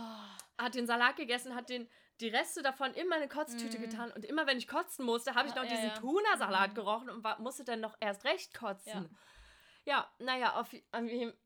Hat 0.57 0.75
den 0.75 0.87
Salat 0.87 1.15
gegessen, 1.15 1.55
hat 1.55 1.69
den 1.69 1.87
die 2.19 2.27
Reste 2.27 2.61
davon 2.61 2.93
in 2.95 3.07
meine 3.07 3.29
Kotztüte 3.29 3.77
Mhm. 3.77 3.81
getan 3.81 4.11
und 4.11 4.25
immer 4.25 4.45
wenn 4.45 4.57
ich 4.57 4.67
kotzen 4.67 5.05
musste, 5.05 5.35
habe 5.35 5.47
ich 5.47 5.55
Ja, 5.55 5.61
noch 5.63 5.69
ja, 5.69 5.75
diesen 5.75 5.89
ja. 5.89 5.95
Tunasalat 5.99 6.71
Mhm. 6.71 6.75
gerochen 6.75 7.09
und 7.09 7.23
war, 7.23 7.39
musste 7.39 7.63
dann 7.63 7.79
noch 7.79 7.95
erst 8.01 8.25
recht 8.25 8.53
kotzen. 8.53 8.91
Ja. 9.03 9.09
Ja, 9.89 10.07
naja, 10.19 10.53
auf, 10.53 10.69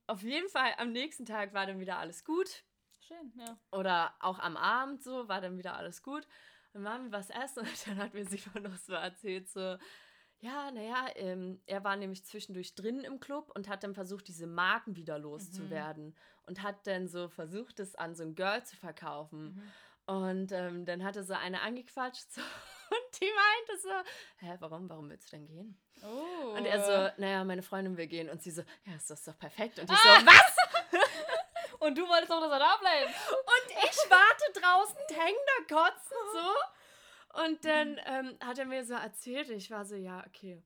auf 0.08 0.22
jeden 0.22 0.50
Fall 0.50 0.74
am 0.78 0.92
nächsten 0.92 1.26
Tag 1.26 1.54
war 1.54 1.66
dann 1.66 1.80
wieder 1.80 2.00
alles 2.00 2.26
gut. 2.26 2.66
Schön, 3.00 3.32
ja. 3.38 3.58
Oder 3.72 4.14
auch 4.20 4.38
am 4.38 4.58
Abend 4.58 5.02
so, 5.02 5.30
war 5.30 5.40
dann 5.40 5.58
wieder 5.58 5.78
alles 5.78 6.04
gut. 6.04 6.28
Dann 6.74 6.84
waren 6.84 7.06
wir 7.06 7.14
was 7.14 7.30
essen 7.30 7.60
und 7.62 7.88
dann 7.88 7.98
hat 8.00 8.14
mir 8.14 8.26
Simon 8.26 8.64
noch 8.64 8.76
so 8.76 8.92
erzählt, 8.92 9.50
so, 9.50 9.78
ja, 10.42 10.72
naja, 10.72 11.08
ähm, 11.16 11.62
er 11.68 11.86
war 11.86 11.96
nämlich 11.96 12.26
zwischendurch 12.26 12.76
drin 12.76 13.00
im 13.00 13.22
Club 13.22 13.50
und 13.56 13.70
hat 13.70 13.86
dann 13.86 13.94
versucht, 13.94 14.28
diese 14.28 14.46
Marken 14.46 14.98
wieder 14.98 15.18
loszuwerden. 15.18 16.14
Und 16.46 16.62
hat 16.62 16.86
dann 16.86 17.08
so 17.08 17.30
versucht, 17.30 17.80
es 17.80 17.96
an 17.96 18.14
so 18.14 18.24
ein 18.24 18.36
Girl 18.36 18.62
zu 18.66 18.76
verkaufen. 18.76 19.56
Mhm. 19.56 20.14
Und 20.14 20.52
ähm, 20.52 20.84
dann 20.84 21.06
hatte 21.06 21.24
so 21.24 21.34
eine 21.34 21.62
angequatscht 21.62 22.30
so, 22.30 22.42
und 22.96 23.22
die 23.22 23.32
meinte 23.32 23.82
so, 23.82 23.90
hä, 24.46 24.56
warum, 24.60 24.90
warum 24.90 25.10
willst 25.10 25.32
du 25.32 25.38
denn 25.38 25.46
gehen? 25.48 25.78
Oh. 26.04 26.50
Und 26.58 26.66
er 26.66 26.84
so, 26.84 27.22
naja, 27.22 27.44
meine 27.44 27.64
Freundin 27.64 27.98
will 27.98 28.08
gehen. 28.08 28.30
Und 28.30 28.42
sie 28.44 28.52
so, 28.52 28.62
ja, 28.86 28.96
ist 28.96 29.10
das 29.10 29.24
doch 29.24 29.38
perfekt. 29.38 29.80
Und 29.80 29.90
ich 29.90 29.98
Ah! 29.98 30.20
so, 30.20 30.26
was? 30.26 31.00
Und 31.80 31.98
du 31.98 32.08
wolltest 32.08 32.32
auch, 32.32 32.40
dass 32.42 32.52
er 32.52 32.60
da 32.60 32.78
bleibt. 32.78 33.10
Und 33.30 33.72
ich 33.72 33.98
warte 34.10 34.60
draußen, 34.60 34.98
häng 35.10 35.36
da 35.68 35.76
kotzen 35.76 36.18
so. 36.34 37.42
Und 37.44 37.66
dann 37.66 38.00
ähm, 38.06 38.38
hat 38.44 38.60
er 38.60 38.66
mir 38.66 38.86
so 38.86 38.94
erzählt, 38.94 39.50
ich 39.50 39.70
war 39.72 39.84
so, 39.86 39.96
ja, 39.96 40.24
okay. 40.28 40.62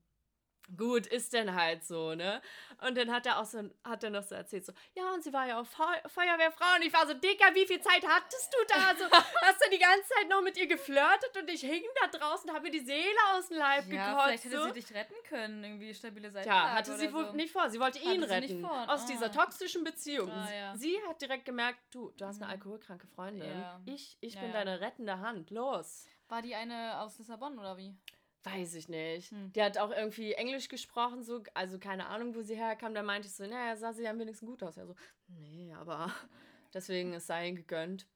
Gut, 0.76 1.08
ist 1.08 1.32
denn 1.32 1.56
halt 1.56 1.86
so, 1.86 2.14
ne? 2.14 2.42
Und 2.86 2.98
dann 2.98 3.10
hat 3.12 3.26
er 3.26 3.40
auch 3.40 3.46
so, 3.46 3.70
hat 3.86 4.04
er 4.04 4.10
noch 4.10 4.24
so 4.24 4.36
erzählt, 4.36 4.66
so, 4.66 4.74
ja, 4.96 5.14
und 5.14 5.24
sie 5.24 5.32
war 5.32 5.48
ja 5.48 5.62
auch 5.62 5.66
Feu 5.66 5.86
Feuerwehrfrau. 6.08 6.76
Und 6.76 6.82
ich 6.86 6.92
war 6.92 7.08
so, 7.08 7.14
Dicker, 7.14 7.56
wie 7.56 7.66
viel 7.66 7.80
Zeit 7.80 8.06
hattest 8.06 8.54
du 8.54 8.58
da? 8.68 8.94
So, 8.98 9.06
hast 9.42 9.66
du 9.66 9.70
die 9.72 9.80
ganze 9.80 10.10
Zeit 10.10 10.28
noch 10.30 10.42
mit 10.42 10.58
ihr 10.58 10.68
geflirtet 10.68 11.38
und 11.42 11.50
ich 11.50 11.62
hing 11.62 11.84
da 12.02 12.08
draußen, 12.18 12.52
habe 12.52 12.64
mir 12.64 12.72
die 12.72 12.82
Seele 12.82 13.18
aus 13.34 13.48
dem 13.48 13.58
Leib 13.58 13.86
Ja, 13.88 14.10
gekotzt. 14.10 14.26
vielleicht 14.26 14.44
hätte 14.46 14.58
so. 14.58 14.64
sie 14.66 14.74
dich 14.74 14.94
retten 14.94 15.16
können. 15.30 15.64
Irgendwie 15.64 15.94
stabile 15.94 16.30
Seite. 16.32 16.50
Ja, 16.50 16.74
hatte 16.74 16.98
sie 16.98 17.14
wohl 17.14 17.32
nicht 17.34 17.54
vor. 17.54 17.70
Sie 17.70 17.80
wollte 17.80 18.00
ihn 18.00 18.22
Hatte 18.24 18.40
nicht 18.42 18.52
retten. 18.52 18.62
vor. 18.66 18.90
Aus 18.90 19.04
Ah. 19.04 19.08
dieser 19.08 19.32
toxischen 19.32 19.86
Beziehung. 19.86 20.30
Ah, 20.30 20.54
ja. 20.54 20.76
Sie 20.76 20.98
hat 21.08 21.22
direkt 21.22 21.46
gemerkt, 21.46 21.80
du, 21.92 22.12
du 22.18 22.26
hast 22.26 22.38
eine 22.42 22.48
Mhm. 22.48 22.52
alkoholkranke 22.52 23.08
Freundin. 23.08 23.50
Ja. 23.50 23.80
Ich, 23.86 24.18
ich 24.20 24.34
Ja, 24.36 24.42
bin 24.42 24.52
deine 24.52 24.82
rettende 24.82 25.20
Hand. 25.20 25.50
Los. 25.50 26.06
War 26.28 26.42
die 26.42 26.56
eine 26.56 27.00
aus 27.00 27.18
Lissabon 27.20 27.58
oder 27.58 27.78
wie? 27.78 27.96
Weiß 28.44 28.76
ich 28.76 28.88
nicht. 28.88 29.32
Hm. 29.32 29.52
Die 29.54 29.62
hat 29.62 29.78
auch 29.78 29.92
irgendwie 29.92 30.34
Englisch 30.34 30.70
gesprochen, 30.70 31.24
so, 31.24 31.44
also 31.54 31.80
keine 31.80 32.08
Ahnung, 32.08 32.34
wo 32.36 32.42
sie 32.42 32.56
herkam. 32.56 32.94
Da 32.94 33.04
meinte 33.04 33.28
ich 33.28 33.34
so, 33.36 33.46
naja, 33.46 33.76
sah 33.76 33.92
sie 33.94 34.04
ja 34.04 34.18
wenigstens 34.18 34.48
gut 34.48 34.64
aus. 34.64 34.76
Ja, 34.78 34.86
so, 34.86 34.96
nee, 35.28 35.74
aber 35.74 36.12
deswegen 36.74 37.14
es 37.14 37.28
sei 37.28 37.48
ihnen 37.48 37.58
gegönnt. 37.58 38.08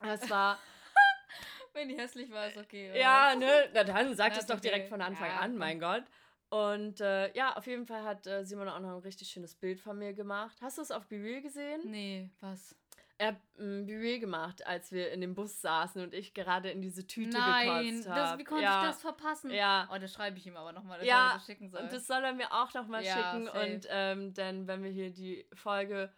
Es 0.00 0.28
war, 0.30 0.58
Wenn 1.72 1.88
die 1.88 1.96
hässlich 1.98 2.30
war, 2.30 2.46
ist 2.48 2.56
okay. 2.56 2.90
oder? 2.90 3.00
ja, 3.00 3.34
ne, 3.34 3.68
na 3.74 3.82
dann 3.82 4.14
sag 4.14 4.30
Ja, 4.32 4.36
das 4.36 4.46
doch 4.46 4.58
okay. 4.58 4.68
direkt 4.68 4.88
von 4.88 5.00
Anfang 5.00 5.28
Ja, 5.28 5.40
an, 5.40 5.56
mein 5.56 5.80
Gott. 5.80 6.04
Und 6.50 7.00
äh, 7.00 7.32
ja, 7.34 7.56
auf 7.56 7.66
jeden 7.66 7.84
Fall 7.84 8.04
hat 8.04 8.28
äh, 8.28 8.44
Simon 8.44 8.68
auch 8.68 8.78
noch 8.78 8.90
ein 8.90 9.00
richtig 9.02 9.28
schönes 9.28 9.56
Bild 9.56 9.80
von 9.80 9.98
mir 9.98 10.12
gemacht. 10.12 10.56
Hast 10.60 10.78
du 10.78 10.82
es 10.82 10.92
auf 10.92 11.08
BeReal 11.08 11.42
gesehen? 11.42 11.80
Nee, 11.90 12.30
was? 12.40 12.76
Er 13.16 13.28
hat 13.28 13.36
ein 13.58 13.86
BeReal 13.86 14.18
gemacht, 14.18 14.66
als 14.66 14.90
wir 14.90 15.12
in 15.12 15.20
dem 15.20 15.34
Bus 15.34 15.60
saßen 15.60 16.02
und 16.02 16.12
ich 16.14 16.34
gerade 16.34 16.70
in 16.70 16.82
diese 16.82 17.06
Tüte 17.06 17.38
Nein, 17.38 17.92
gekotzt 17.92 18.08
das, 18.08 18.16
habe. 18.30 18.40
wie 18.40 18.44
konnte 18.44 18.64
ja. 18.64 18.80
ich 18.82 18.88
das 18.90 19.00
verpassen? 19.00 19.50
Ja, 19.50 19.88
Oh, 19.92 19.98
das 19.98 20.12
schreibe 20.12 20.36
ich 20.38 20.46
ihm 20.48 20.56
aber 20.56 20.72
nochmal, 20.72 20.98
dass 20.98 21.06
Ja, 21.06 21.18
er 21.20 21.28
mir 21.28 21.34
das 21.34 21.46
schicken 21.46 21.70
soll. 21.70 21.80
und 21.82 21.92
das 21.92 22.06
soll 22.08 22.24
er 22.24 22.32
mir 22.32 22.50
auch 22.52 22.74
noch 22.74 22.88
mal 22.88 23.04
Ja, 23.04 23.14
schicken. 23.14 23.46
safe. 23.46 23.60
Und 23.74 23.86
ähm, 23.88 24.34
dann, 24.34 24.66
wenn 24.66 24.82
wir 24.82 24.90
hier 24.90 25.12
die 25.12 25.46
Folge 25.54 26.12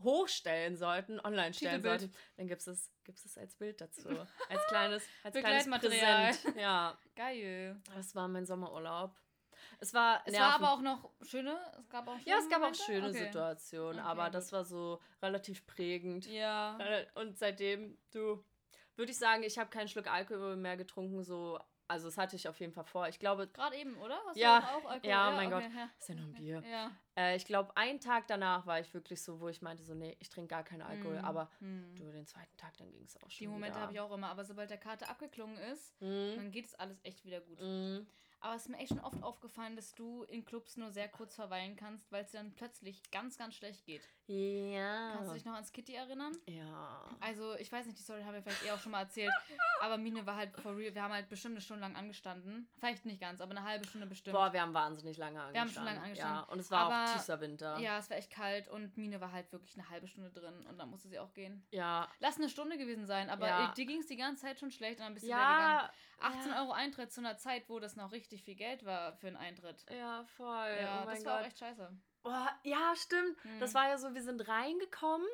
hochstellen 0.00 0.76
sollten, 0.76 1.18
online 1.20 1.54
stellen 1.54 1.76
Titelbild. 1.82 2.00
sollten, 2.00 2.16
dann 2.36 2.48
gibt 2.48 2.66
es 2.66 2.90
gibt's 3.04 3.24
es 3.24 3.38
als 3.38 3.54
Bild 3.54 3.80
dazu. 3.80 4.08
Als 4.48 4.66
kleines, 4.68 5.06
als 5.22 5.34
kleines. 5.38 5.70
Präsent. 5.80 6.56
Ja, 6.58 6.98
Geil. 7.16 7.80
das 7.94 8.14
war 8.14 8.28
mein 8.28 8.44
Sommerurlaub. 8.44 9.14
Es 9.84 9.92
war 9.92 10.22
Es 10.24 10.32
nerven- 10.32 10.40
war 10.46 10.54
aber 10.54 10.72
auch 10.72 10.80
noch 10.80 11.10
schöne, 11.22 11.58
es 11.78 11.88
gab 11.90 12.08
auch 12.08 12.18
Ja, 12.24 12.36
es 12.38 12.48
gab 12.48 12.62
auch 12.62 12.74
schöne 12.74 13.08
Okay. 13.10 13.24
Situationen, 13.26 13.98
Okay, 14.00 14.08
aber 14.08 14.24
gut. 14.24 14.34
das 14.34 14.50
war 14.50 14.64
so 14.64 14.98
relativ 15.22 15.66
prägend. 15.66 16.24
Ja. 16.26 16.78
Äh, 16.78 17.06
Und 17.14 17.36
seitdem, 17.36 17.98
du, 18.10 18.42
würde 18.96 19.12
ich 19.12 19.18
sagen, 19.18 19.42
ich 19.42 19.58
habe 19.58 19.68
keinen 19.68 19.88
Schluck 19.88 20.06
Alkohol 20.10 20.56
mehr 20.56 20.78
getrunken, 20.78 21.22
so, 21.22 21.58
also 21.86 22.06
das 22.08 22.16
hatte 22.16 22.34
ich 22.36 22.48
auf 22.48 22.58
jeden 22.60 22.72
Fall 22.72 22.84
vor. 22.86 23.08
Ich 23.08 23.18
glaube, 23.18 23.46
Gerade 23.48 23.76
eben, 23.76 23.94
oder? 23.98 24.18
Hast 24.26 24.38
Ja, 24.38 24.60
du 24.60 24.66
auch 24.68 24.90
Alkohol? 24.90 25.10
ja, 25.10 25.30
mein 25.32 25.52
okay, 25.52 25.64
Gott. 25.68 25.74
Ja. 25.76 25.88
ist 25.98 26.08
ja 26.08 26.14
nur 26.14 26.24
ein. 26.24 26.32
Bier. 26.32 26.62
Ja. 26.66 26.90
Äh, 27.14 27.36
ich 27.36 27.44
glaube, 27.44 27.76
einen 27.76 28.00
Tag 28.00 28.26
danach 28.26 28.64
war 28.66 28.80
ich 28.80 28.94
wirklich 28.94 29.22
so, 29.22 29.38
wo 29.38 29.48
ich 29.50 29.60
meinte, 29.60 29.82
so, 29.84 29.92
nee, 29.92 30.16
ich 30.18 30.30
trinke 30.30 30.48
gar 30.48 30.64
keinen 30.64 30.80
Alkohol. 30.80 31.18
Hm, 31.18 31.24
Aber 31.26 31.50
hm. 31.58 31.94
du, 31.94 32.10
den 32.10 32.26
zweiten 32.26 32.56
Tag, 32.56 32.74
dann 32.78 32.90
ging 32.90 33.04
es 33.04 33.16
auch 33.18 33.28
schon. 33.30 33.38
Die 33.38 33.48
Momente 33.48 33.78
habe 33.78 33.92
ich 33.92 34.00
auch 34.00 34.12
immer, 34.12 34.28
aber 34.28 34.44
sobald 34.46 34.70
der 34.70 34.78
Kater 34.78 35.10
abgeklungen 35.10 35.58
ist, 35.58 36.00
Mhm. 36.00 36.36
dann 36.36 36.50
geht 36.50 36.64
es 36.64 36.74
alles 36.76 36.98
echt 37.04 37.22
wieder 37.26 37.42
gut. 37.42 37.58
Aber 38.44 38.56
es 38.56 38.62
ist 38.64 38.68
mir 38.68 38.76
echt 38.76 38.90
schon 38.90 39.00
oft 39.00 39.22
aufgefallen, 39.22 39.74
dass 39.74 39.94
du 39.94 40.24
in 40.24 40.44
Clubs 40.44 40.76
nur 40.76 40.90
sehr 40.90 41.08
kurz 41.08 41.34
verweilen 41.34 41.76
kannst, 41.76 42.12
weil 42.12 42.24
es 42.24 42.30
dir 42.30 42.36
dann 42.38 42.52
plötzlich 42.54 43.00
ganz, 43.10 43.38
ganz 43.38 43.54
schlecht 43.54 43.86
geht. 43.86 44.02
Ja. 44.26 45.12
Kannst 45.14 45.30
du 45.30 45.34
dich 45.34 45.44
noch 45.46 45.54
ans 45.54 45.72
Kitty 45.72 45.94
erinnern? 45.94 46.36
Ja. 46.46 47.04
Also, 47.20 47.54
ich 47.56 47.72
weiß 47.72 47.86
nicht, 47.86 47.98
die 47.98 48.02
Story 48.02 48.22
haben 48.22 48.34
wir 48.34 48.42
vielleicht 48.42 48.64
eh 48.66 48.70
auch 48.72 48.78
schon 48.78 48.92
mal 48.92 49.00
erzählt, 49.00 49.32
aber 49.80 49.96
Mine 49.96 50.26
war 50.26 50.36
halt 50.36 50.52
for 50.60 50.76
real. 50.76 50.94
Wir 50.94 51.02
haben 51.02 51.12
halt 51.14 51.30
bestimmt 51.30 51.54
eine 51.54 51.62
Stunde 51.62 51.80
lang 51.80 51.96
angestanden. 51.96 52.68
Vielleicht 52.78 53.06
nicht 53.06 53.18
ganz, 53.20 53.40
aber 53.40 53.52
eine 53.52 53.64
halbe 53.64 53.86
Stunde 53.86 54.06
bestimmt. 54.06 54.34
Boah, 54.36 54.52
wir 54.52 54.60
haben 54.60 54.74
wahnsinnig 54.74 55.16
lange 55.16 55.40
angestanden. 55.42 55.54
Wir 55.54 55.60
haben 55.62 55.70
schon 55.70 55.84
lange 55.84 56.00
angestanden. 56.02 56.36
Ja, 56.36 56.42
und 56.52 56.58
es 56.58 56.70
war 56.70 56.86
auch 56.86 56.92
Aber- 56.92 57.12
tiefster 57.14 57.40
Winter. 57.40 57.78
Ja, 57.78 57.98
es 57.98 58.10
war 58.10 58.18
echt 58.18 58.30
kalt 58.30 58.68
und 58.68 58.94
Mine 58.98 59.20
war 59.22 59.32
halt 59.32 59.50
wirklich 59.52 59.74
eine 59.78 59.88
halbe 59.88 60.06
Stunde 60.06 60.30
drin 60.30 60.66
und 60.68 60.78
dann 60.78 60.90
musste 60.90 61.08
sie 61.08 61.18
auch 61.18 61.32
gehen. 61.32 61.66
Ja. 61.70 62.10
Lass 62.20 62.36
eine 62.36 62.48
Stunde 62.50 62.76
gewesen 62.76 63.06
sein, 63.06 63.30
aber 63.30 63.46
Ja. 63.48 63.72
dir 63.72 63.86
ging 63.86 64.00
es 64.00 64.06
die 64.06 64.16
ganze 64.16 64.42
Zeit 64.42 64.58
schon 64.60 64.70
schlecht 64.70 64.98
und 65.00 65.06
dann 65.06 65.14
bist 65.14 65.24
du 65.24 65.28
wieder 65.28 65.38
gegangen. 65.38 65.90
Ja. 66.20 66.28
18 66.28 66.50
ja. 66.52 66.62
Euro 66.62 66.72
Eintritt 66.72 67.12
zu 67.12 67.20
einer 67.20 67.36
Zeit, 67.36 67.68
wo 67.68 67.78
das 67.80 67.96
noch 67.96 68.12
richtig 68.12 68.44
viel 68.44 68.54
Geld 68.54 68.84
war 68.84 69.14
für 69.16 69.26
einen 69.28 69.36
Eintritt. 69.36 69.84
Ja, 69.90 70.24
voll. 70.36 70.76
Ja, 70.80 71.02
oh 71.04 71.10
das 71.10 71.24
war 71.24 71.40
auch 71.40 71.44
echt 71.44 71.58
scheiße. 71.58 71.90
Boah, 72.22 72.50
ja, 72.62 72.94
stimmt. 72.96 73.36
Das 73.60 73.70
Mhm. 73.72 73.74
war 73.74 73.88
ja 73.88 73.98
so, 73.98 74.14
wir 74.14 74.22
sind 74.22 74.46
reingekommen 74.48 75.26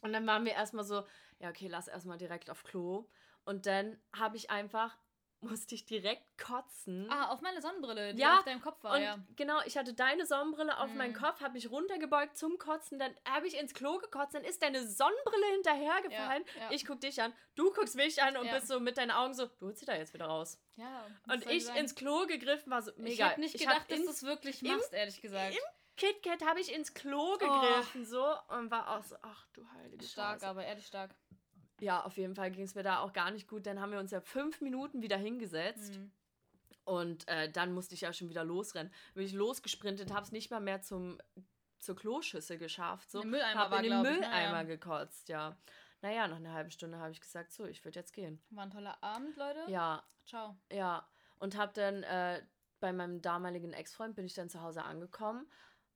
und 0.00 0.12
dann 0.12 0.26
waren 0.26 0.44
wir 0.44 0.52
erstmal 0.52 0.84
so, 0.84 1.06
ja, 1.38 1.50
okay, 1.50 1.68
lass 1.68 1.88
erstmal 1.88 2.18
direkt 2.18 2.48
auf 2.50 2.64
Klo. 2.64 3.08
Und 3.44 3.66
dann 3.66 4.00
habe 4.16 4.36
ich 4.36 4.50
einfach, 4.50 4.96
musste 5.44 5.74
ich 5.74 5.86
direkt 5.86 6.24
kotzen. 6.38 7.08
Ah, 7.10 7.28
auf 7.32 7.40
meine 7.40 7.60
Sonnenbrille, 7.62 8.14
die 8.14 8.20
Ja, 8.20 8.38
auf 8.38 8.44
deinem 8.44 8.60
Kopf 8.60 8.82
war, 8.82 8.94
und 8.96 9.02
ja. 9.02 9.18
genau, 9.36 9.60
ich 9.64 9.76
hatte 9.76 9.94
deine 9.94 10.26
Sonnenbrille 10.26 10.78
auf 10.78 10.92
meinen 10.94 11.12
Mhm. 11.12 11.16
Kopf, 11.16 11.40
habe 11.40 11.52
mich 11.54 11.70
runtergebeugt 11.70 12.36
zum 12.36 12.58
Kotzen, 12.58 12.98
dann 12.98 13.14
habe 13.28 13.46
ich 13.46 13.56
ins 13.58 13.74
Klo 13.74 13.98
gekotzt, 13.98 14.34
dann 14.34 14.44
ist 14.44 14.62
deine 14.62 14.86
Sonnenbrille 14.86 15.46
hinterhergefallen. 15.52 16.44
Ja, 16.56 16.62
ja. 16.62 16.70
Ich 16.70 16.86
guck 16.86 17.00
dich 17.00 17.20
an, 17.22 17.32
du 17.54 17.72
guckst 17.72 17.94
mich 17.96 18.22
an 18.22 18.36
und 18.36 18.50
bist 18.50 18.68
so 18.68 18.80
mit 18.80 18.96
deinen 18.98 19.10
Augen 19.12 19.34
so, 19.34 19.46
du 19.46 19.66
holst 19.66 19.80
sie 19.80 19.86
da 19.86 19.94
jetzt 19.94 20.14
wieder 20.14 20.26
raus. 20.26 20.58
Ja, 20.76 21.06
Und 21.32 21.46
ich 21.50 21.66
sagen? 21.66 21.78
ins 21.78 21.94
Klo 21.94 22.26
gegriffen 22.26 22.70
war 22.70 22.82
so 22.82 22.90
Ich 22.92 22.98
mega. 22.98 23.28
hätte 23.28 23.40
nicht 23.40 23.54
Ich 23.54 23.66
hab 23.66 23.86
gedacht, 23.86 23.90
dass 23.90 24.00
du 24.04 24.10
es 24.10 24.22
wirklich 24.24 24.62
im- 24.62 24.68
machst, 24.76 24.92
ehrlich 24.92 25.20
gesagt. 25.22 25.56
KitKat 25.96 26.44
habe 26.44 26.58
ich 26.60 26.72
ins 26.74 26.92
Klo 26.92 27.34
Oh. 27.34 27.38
gegriffen 27.38 28.04
so 28.04 28.24
und 28.48 28.68
war 28.72 28.96
auch 28.98 29.04
so, 29.04 29.14
ach 29.22 29.46
du 29.52 29.64
heilige 29.74 30.04
stark, 30.04 30.40
Scheiße. 30.40 30.46
aber 30.48 30.64
ehrlich 30.64 30.86
stark. 30.88 31.14
Ja, 31.80 32.04
auf 32.04 32.16
jeden 32.16 32.34
Fall 32.34 32.50
ging 32.50 32.64
es 32.64 32.74
mir 32.74 32.82
da 32.82 33.00
auch 33.00 33.12
gar 33.12 33.30
nicht 33.30 33.48
gut. 33.48 33.66
Dann 33.66 33.80
haben 33.80 33.92
wir 33.92 33.98
uns 33.98 34.10
ja 34.12 34.20
fünf 34.20 34.60
Minuten 34.60 35.02
wieder 35.02 35.16
hingesetzt 35.16 35.98
Mhm. 35.98 36.12
und 36.84 37.28
äh, 37.28 37.50
dann 37.50 37.72
musste 37.72 37.94
ich 37.94 38.02
ja 38.02 38.12
schon 38.12 38.28
wieder 38.28 38.44
losrennen. 38.44 38.92
Bin 39.14 39.24
ich 39.24 39.32
losgesprintet, 39.32 40.12
habe 40.12 40.22
es 40.22 40.32
nicht 40.32 40.50
mal 40.50 40.60
mehr 40.60 40.82
zum, 40.82 41.18
zur 41.80 41.96
Kloschüssel 41.96 42.58
geschafft. 42.58 43.10
So. 43.10 43.22
Im 43.22 43.30
Mülleimer 43.30 43.60
Hab 43.62 43.70
war, 43.70 43.78
in 43.82 43.90
den 43.90 43.98
ich, 43.98 44.02
ne? 44.02 44.10
Mülleimer 44.16 44.58
Ja. 44.58 44.62
gekotzt, 44.62 45.28
ja. 45.28 45.56
Naja, 46.00 46.28
nach 46.28 46.36
einer 46.36 46.52
halben 46.52 46.70
Stunde 46.70 46.98
habe 46.98 47.12
ich 47.12 47.20
gesagt, 47.20 47.52
so, 47.52 47.64
ich 47.66 47.84
würde 47.84 47.98
jetzt 47.98 48.12
gehen. 48.12 48.40
War 48.50 48.64
ein 48.64 48.70
toller 48.70 49.02
Abend, 49.02 49.36
Leute. 49.36 49.64
Ja, 49.68 50.04
Ciao. 50.26 50.56
ja. 50.70 51.06
Und 51.38 51.56
habe 51.56 51.72
dann 51.72 52.02
äh, 52.02 52.42
bei 52.80 52.92
meinem 52.92 53.20
damaligen 53.22 53.72
Ex-Freund 53.72 54.14
bin 54.14 54.26
ich 54.26 54.34
dann 54.34 54.48
zu 54.50 54.60
Hause 54.60 54.84
angekommen, 54.84 55.50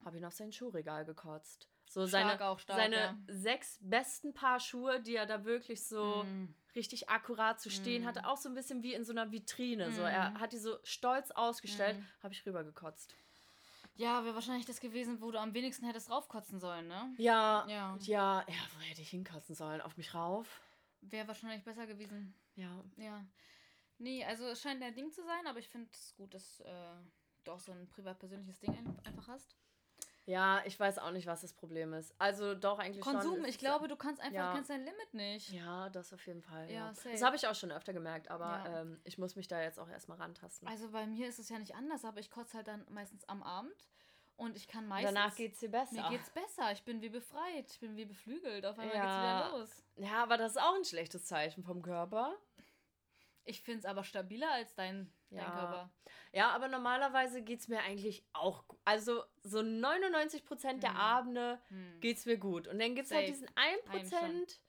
habe 0.04 0.16
ihn 0.16 0.24
auf 0.24 0.32
sein 0.32 0.50
Schuhregal 0.52 1.04
gekotzt. 1.04 1.68
So 1.88 2.06
Stark 2.06 2.28
seine, 2.38 2.44
auch, 2.48 2.58
stark, 2.58 2.78
seine 2.78 2.96
ja. 2.96 3.16
sechs 3.28 3.78
besten 3.80 4.34
Paar 4.34 4.60
Schuhe, 4.60 5.00
die 5.00 5.16
er 5.16 5.26
da 5.26 5.44
wirklich 5.44 5.86
so 5.86 6.22
Mhm. 6.24 6.54
richtig 6.74 7.08
akkurat 7.08 7.60
zu 7.60 7.70
stehen 7.70 8.02
Mhm. 8.02 8.06
hatte. 8.06 8.26
Auch 8.26 8.36
so 8.36 8.48
ein 8.48 8.54
bisschen 8.54 8.82
wie 8.82 8.94
in 8.94 9.04
so 9.04 9.12
einer 9.12 9.32
Vitrine. 9.32 9.90
So, 9.92 10.02
er 10.02 10.30
Mhm. 10.30 10.40
hat 10.40 10.52
die 10.52 10.58
so 10.58 10.78
stolz 10.84 11.30
ausgestellt. 11.30 11.96
Mhm. 11.98 12.06
Habe 12.22 12.34
ich 12.34 12.44
rübergekotzt. 12.44 13.14
Ja, 13.96 14.22
wäre 14.24 14.34
wahrscheinlich 14.34 14.66
das 14.66 14.78
gewesen, 14.80 15.20
wo 15.20 15.32
du 15.32 15.40
am 15.40 15.54
wenigsten 15.54 15.84
hättest 15.86 16.08
draufkotzen 16.08 16.60
sollen, 16.60 16.86
ne? 16.86 17.12
Ja, 17.18 17.66
Ja. 17.68 17.96
ja, 18.00 18.44
ja, 18.46 18.54
wo 18.76 18.80
hätte 18.82 19.00
ich 19.02 19.10
hinkotzen 19.10 19.54
sollen? 19.56 19.80
Auf 19.80 19.96
mich 19.96 20.14
rauf? 20.14 20.60
Wäre 21.00 21.26
wahrscheinlich 21.26 21.64
besser 21.64 21.86
gewesen. 21.86 22.32
Ja. 22.54 22.84
Ja. 22.96 23.24
Nee, 23.98 24.24
also 24.24 24.44
es 24.46 24.60
scheint 24.62 24.80
dein 24.82 24.94
Ding 24.94 25.10
zu 25.10 25.24
sein, 25.24 25.46
aber 25.48 25.58
ich 25.58 25.68
finde 25.68 25.88
es 25.92 26.14
gut, 26.16 26.32
dass 26.32 26.60
äh, 26.60 26.94
du 27.42 27.50
auch 27.50 27.58
so 27.58 27.72
ein 27.72 27.88
privat-persönliches 27.88 28.60
Ding 28.60 28.70
ein- 28.76 29.00
einfach 29.04 29.26
hast. 29.26 29.56
Ja, 30.28 30.60
ich 30.66 30.78
weiß 30.78 30.98
auch 30.98 31.10
nicht, 31.10 31.26
was 31.26 31.40
das 31.40 31.54
Problem 31.54 31.94
ist. 31.94 32.14
Also 32.18 32.54
doch 32.54 32.78
eigentlich 32.78 33.02
schon. 33.02 33.14
Konsum, 33.14 33.40
ist 33.40 33.48
ich 33.48 33.54
es- 33.54 33.58
glaube, 33.58 33.88
du 33.88 33.96
kannst 33.96 34.20
einfach, 34.20 34.34
Ja. 34.34 34.52
kennst 34.52 34.68
dein 34.68 34.84
Limit 34.84 35.14
nicht. 35.14 35.50
Ja, 35.52 35.88
das 35.88 36.12
auf 36.12 36.26
jeden 36.26 36.42
Fall. 36.42 36.66
Ja, 36.70 36.92
Ja. 36.92 36.92
Das 37.12 37.22
habe 37.22 37.34
ich 37.36 37.46
auch 37.48 37.54
schon 37.54 37.72
öfter 37.72 37.94
gemerkt, 37.94 38.30
aber 38.30 38.44
Ja. 38.44 38.80
ähm, 38.82 39.00
ich 39.04 39.16
muss 39.16 39.36
mich 39.36 39.48
da 39.48 39.62
jetzt 39.62 39.78
auch 39.80 39.88
erstmal 39.88 40.18
rantasten. 40.18 40.68
Also 40.68 40.90
bei 40.90 41.06
mir 41.06 41.28
ist 41.28 41.38
es 41.38 41.48
ja 41.48 41.58
nicht 41.58 41.74
anders, 41.74 42.04
aber 42.04 42.20
ich 42.20 42.30
kotze 42.30 42.58
halt 42.58 42.68
dann 42.68 42.84
meistens 42.90 43.26
am 43.26 43.42
Abend 43.42 43.88
und 44.36 44.54
ich 44.58 44.68
kann 44.68 44.86
meistens... 44.86 45.14
Danach 45.14 45.34
geht's 45.34 45.60
dir 45.60 45.70
besser. 45.70 45.94
Mir 46.02 46.10
geht's 46.10 46.28
besser, 46.28 46.72
ich 46.72 46.82
bin 46.84 47.00
wie 47.00 47.08
befreit, 47.08 47.70
ich 47.70 47.80
bin 47.80 47.96
wie 47.96 48.04
beflügelt, 48.04 48.66
auf 48.66 48.78
einmal 48.78 48.96
Ja. 48.96 49.02
geht's 49.02 49.48
wieder 49.48 49.58
los. 49.60 49.84
Ja, 50.10 50.22
aber 50.22 50.36
das 50.36 50.52
ist 50.56 50.58
auch 50.62 50.74
ein 50.74 50.84
schlechtes 50.84 51.24
Zeichen 51.24 51.64
vom 51.64 51.80
Körper. 51.80 52.36
Ich 53.44 53.62
finde 53.62 53.78
es 53.78 53.84
aber 53.86 54.04
stabiler 54.04 54.50
als 54.52 54.74
dein, 54.74 55.10
dein 55.30 55.38
Ja. 55.38 55.50
Körper. 55.50 55.90
Ja, 56.32 56.50
aber 56.50 56.68
normalerweise 56.68 57.40
geht's 57.40 57.66
mir 57.66 57.80
eigentlich 57.80 58.22
auch 58.34 58.68
gut. 58.68 58.78
Also 58.84 59.24
so 59.48 59.60
99% 59.60 60.82
der 60.82 60.90
Hm. 60.90 60.96
Abende 61.00 61.60
Hm. 61.68 62.00
geht's 62.00 62.26
mir 62.26 62.36
gut. 62.38 62.68
Und 62.68 62.78
dann 62.78 62.94
gibt's 62.94 63.10
halt 63.10 63.26
Safe. 63.26 63.32
diesen 63.32 63.48
1%, 63.56 64.60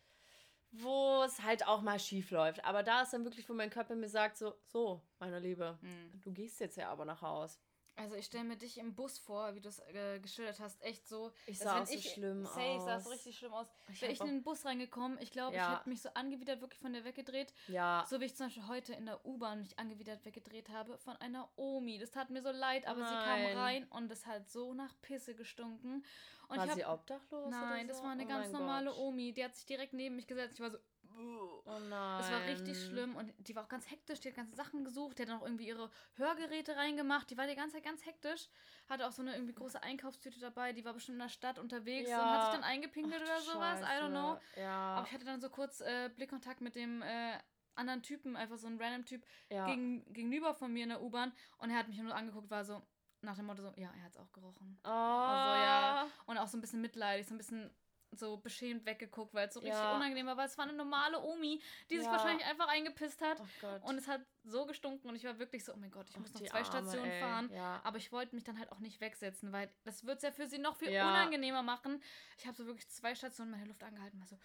wo 0.71 1.23
es 1.23 1.41
halt 1.41 1.65
auch 1.67 1.81
mal 1.81 1.99
schief 1.99 2.31
läuft. 2.31 2.63
Aber 2.65 2.83
da 2.83 3.01
ist 3.01 3.13
dann 3.13 3.23
wirklich, 3.23 3.49
wo 3.49 3.53
mein 3.53 3.69
Körper 3.69 3.95
mir 3.95 4.09
sagt, 4.09 4.37
so, 4.37 4.53
so, 4.67 5.01
meine 5.19 5.39
Liebe, 5.39 5.77
Hm. 5.81 6.21
du 6.21 6.31
gehst 6.31 6.59
jetzt 6.59 6.77
ja 6.77 6.89
aber 6.89 7.05
nach 7.05 7.21
Haus. 7.21 7.59
Also 7.99 8.15
ich 8.15 8.25
stelle 8.25 8.45
mir 8.45 8.55
dich 8.55 8.77
im 8.77 8.95
Bus 8.95 9.17
vor, 9.19 9.53
wie 9.55 9.59
du 9.59 9.67
es 9.67 9.79
äh, 9.93 10.19
geschildert 10.19 10.59
hast, 10.59 10.81
echt 10.81 11.07
so. 11.07 11.31
Ich 11.45 11.59
sah 11.59 11.81
auch 11.81 11.85
so 11.85 11.93
ich, 11.93 12.11
schlimm 12.13 12.45
sah 12.45 12.95
aus. 12.95 13.03
so 13.03 13.09
richtig 13.09 13.37
schlimm 13.37 13.53
aus. 13.53 13.67
Ich 13.91 14.01
Wäre 14.01 14.11
hab 14.11 14.15
ich 14.15 14.21
in 14.21 14.27
den 14.37 14.43
Bus 14.43 14.65
reingekommen, 14.65 15.17
ich 15.21 15.31
glaube, 15.31 15.51
ich 15.55 15.61
Ja. 15.61 15.77
hätte 15.77 15.89
mich 15.89 16.01
so 16.01 16.09
angewidert 16.13 16.61
wirklich 16.61 16.79
von 16.79 16.93
der 16.93 17.03
weggedreht. 17.03 17.53
Ja, 17.67 18.05
So 18.09 18.19
wie 18.21 18.25
ich 18.25 18.35
zum 18.35 18.47
Beispiel 18.47 18.67
heute 18.67 18.93
in 18.93 19.05
der 19.05 19.25
U-Bahn 19.25 19.59
mich 19.61 19.77
angewidert 19.77 20.23
weggedreht 20.23 20.69
habe 20.69 20.97
von 20.97 21.17
einer 21.17 21.49
Omi. 21.57 21.97
Das 21.99 22.11
tat 22.11 22.29
mir 22.29 22.41
so 22.41 22.51
leid, 22.51 22.87
aber 22.87 22.99
sie 23.05 23.15
kam 23.15 23.41
Nein. 23.43 23.57
rein 23.57 23.87
und 23.89 24.09
es 24.11 24.25
hat 24.25 24.49
so 24.49 24.73
nach 24.73 24.93
Pisse 25.01 25.35
gestunken. 25.35 26.05
Und 26.47 26.57
war 26.57 26.65
ich 26.65 26.73
sie 26.73 26.85
hab, 26.85 26.99
obdachlos? 27.01 27.49
Nein, 27.51 27.85
oder 27.85 27.87
das 27.89 27.97
so? 27.97 28.03
war 28.03 28.11
eine 28.11 28.23
Oh 28.23 28.27
ganz 28.27 28.51
normale 28.51 28.89
Gott. 28.91 28.97
Omi. 28.97 29.33
Die 29.33 29.43
hat 29.43 29.55
sich 29.55 29.65
direkt 29.65 29.93
neben 29.93 30.15
mich 30.15 30.25
gesetzt. 30.25 30.55
Ich 30.55 30.59
war 30.61 30.71
so. 30.71 30.77
Oh 31.17 31.79
nein. 31.89 32.21
Es 32.21 32.31
war 32.31 32.45
richtig 32.45 32.83
schlimm 32.85 33.15
und 33.15 33.33
die 33.37 33.55
war 33.55 33.63
auch 33.63 33.69
ganz 33.69 33.89
hektisch, 33.89 34.19
die 34.19 34.29
hat 34.29 34.35
ganze 34.35 34.55
Sachen 34.55 34.83
gesucht, 34.83 35.17
die 35.17 35.23
hat 35.23 35.29
dann 35.29 35.39
auch 35.39 35.45
irgendwie 35.45 35.67
ihre 35.67 35.89
Hörgeräte 36.15 36.75
reingemacht, 36.75 37.29
die 37.29 37.37
war 37.37 37.47
die 37.47 37.55
ganze 37.55 37.75
Zeit 37.75 37.85
ganz 37.85 38.05
hektisch, 38.05 38.47
hatte 38.87 39.07
auch 39.07 39.11
so 39.11 39.21
eine 39.21 39.33
irgendwie 39.33 39.53
große 39.53 39.81
Einkaufstüte 39.83 40.39
dabei, 40.39 40.73
die 40.73 40.85
war 40.85 40.93
bestimmt 40.93 41.15
in 41.17 41.21
der 41.21 41.29
Stadt 41.29 41.59
unterwegs 41.59 42.09
Ja. 42.09 42.21
und 42.23 42.29
hat 42.29 42.45
sich 42.45 42.53
dann 42.53 42.63
eingepinkelt 42.63 43.21
Ach, 43.23 43.29
oder 43.29 43.41
sowas, 43.41 43.81
I 43.81 44.01
don't 44.01 44.09
know. 44.09 44.35
Scheiße. 44.35 44.61
Ja. 44.61 44.95
Aber 44.95 45.07
ich 45.07 45.13
hatte 45.13 45.25
dann 45.25 45.41
so 45.41 45.49
kurz 45.49 45.81
äh, 45.81 46.09
Blickkontakt 46.15 46.61
mit 46.61 46.75
dem 46.75 47.01
äh, 47.01 47.37
anderen 47.75 48.01
Typen, 48.01 48.35
einfach 48.35 48.57
so 48.57 48.67
ein 48.67 48.81
random 48.81 49.05
Typ 49.05 49.25
ja. 49.49 49.65
gegen, 49.65 50.11
gegenüber 50.13 50.53
von 50.53 50.71
mir 50.73 50.83
in 50.83 50.89
der 50.89 51.01
U-Bahn 51.01 51.31
und 51.59 51.69
er 51.69 51.77
hat 51.77 51.87
mich 51.87 51.97
nur 51.99 52.15
angeguckt, 52.15 52.49
war 52.49 52.63
so 52.65 52.81
nach 53.21 53.35
dem 53.35 53.45
Motto 53.47 53.61
so, 53.61 53.73
ja, 53.75 53.91
er 53.95 54.03
hat 54.03 54.11
es 54.11 54.17
auch 54.17 54.31
gerochen. 54.31 54.79
oh. 54.85 54.87
Also, 54.89 55.63
ja. 55.63 56.07
Und 56.25 56.37
auch 56.37 56.47
so 56.47 56.57
ein 56.57 56.61
bisschen 56.61 56.81
mitleidig, 56.81 57.27
so 57.27 57.33
ein 57.33 57.37
bisschen 57.37 57.69
so 58.11 58.37
beschämt 58.37 58.85
weggeguckt, 58.85 59.33
weil 59.33 59.47
es 59.47 59.53
so 59.53 59.59
richtig 59.59 59.79
Ja. 59.79 59.95
unangenehm 59.95 60.25
war, 60.25 60.35
weil 60.37 60.47
es 60.47 60.57
war 60.57 60.65
eine 60.65 60.73
normale 60.73 61.19
Omi, 61.21 61.61
die 61.89 61.97
sich 61.97 62.05
Ja. 62.05 62.11
wahrscheinlich 62.13 62.45
einfach 62.45 62.67
eingepisst 62.67 63.21
hat. 63.21 63.41
Oh. 63.41 63.87
Und 63.87 63.97
es 63.97 64.07
hat 64.07 64.21
so 64.43 64.65
gestunken 64.65 65.09
und 65.09 65.15
ich 65.15 65.23
war 65.23 65.37
wirklich 65.37 65.63
so, 65.63 65.73
oh 65.73 65.77
mein 65.77 65.91
Gott, 65.91 66.09
ich 66.09 66.15
Ach, 66.15 66.21
muss 66.21 66.33
noch 66.33 66.41
zwei 66.41 66.57
Arme, 66.59 66.65
Stationen 66.65 67.11
ey. 67.11 67.19
fahren. 67.21 67.49
Ja. 67.53 67.81
Aber 67.83 67.97
ich 67.97 68.11
wollte 68.11 68.33
mich 68.35 68.43
dann 68.43 68.57
halt 68.57 68.71
auch 68.71 68.79
nicht 68.79 68.99
wegsetzen, 68.99 69.51
weil 69.51 69.71
das 69.83 70.05
wird 70.05 70.17
es 70.17 70.23
ja 70.23 70.31
für 70.31 70.47
sie 70.47 70.57
noch 70.57 70.75
viel 70.75 70.89
unangenehmer 70.89 71.61
machen. 71.61 72.01
Ich 72.37 72.45
habe 72.47 72.55
so 72.57 72.65
wirklich 72.65 72.89
zwei 72.89 73.13
Stationen 73.15 73.51
meine 73.51 73.65
Luft 73.65 73.83
angehalten. 73.83 74.19
War 74.19 74.27
so, 74.27 74.39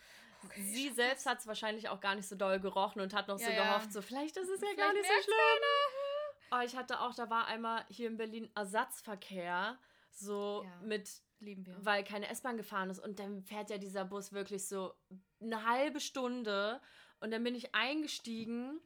okay, 0.44 0.60
Sie 0.62 0.90
selbst 0.90 1.24
hat 1.26 1.38
es 1.40 1.46
wahrscheinlich 1.46 1.88
auch 1.88 2.00
gar 2.00 2.14
nicht 2.14 2.28
so 2.28 2.36
doll 2.36 2.60
gerochen 2.60 3.00
und 3.00 3.14
hat 3.14 3.28
noch 3.28 3.38
so 3.38 3.50
gehofft, 3.50 3.92
so 3.92 4.02
vielleicht 4.02 4.36
ist 4.36 4.48
es 4.48 4.60
ja 4.60 4.66
Vielleicht 4.68 4.78
gar 4.78 4.92
nicht 4.92 5.06
so 5.06 5.22
schlimm. 5.22 5.64
Oh, 6.52 6.60
ich 6.64 6.76
hatte 6.76 7.00
auch, 7.00 7.14
da 7.14 7.30
war 7.30 7.46
einmal 7.46 7.84
hier 7.88 8.08
in 8.08 8.16
Berlin 8.16 8.50
Ersatzverkehr, 8.54 9.78
so 10.10 10.64
mit, 10.82 11.10
Lieben 11.44 11.66
wir. 11.66 11.76
weil 11.84 12.04
keine 12.04 12.28
S-Bahn 12.28 12.56
gefahren 12.56 12.90
ist 12.90 12.98
und 12.98 13.18
dann 13.18 13.42
fährt 13.42 13.70
ja 13.70 13.78
dieser 13.78 14.04
Bus 14.04 14.32
wirklich 14.32 14.66
so 14.66 14.94
eine 15.40 15.66
halbe 15.66 16.00
Stunde 16.00 16.80
und 17.20 17.30
dann 17.30 17.44
bin 17.44 17.54
ich 17.54 17.74
eingestiegen 17.74 18.80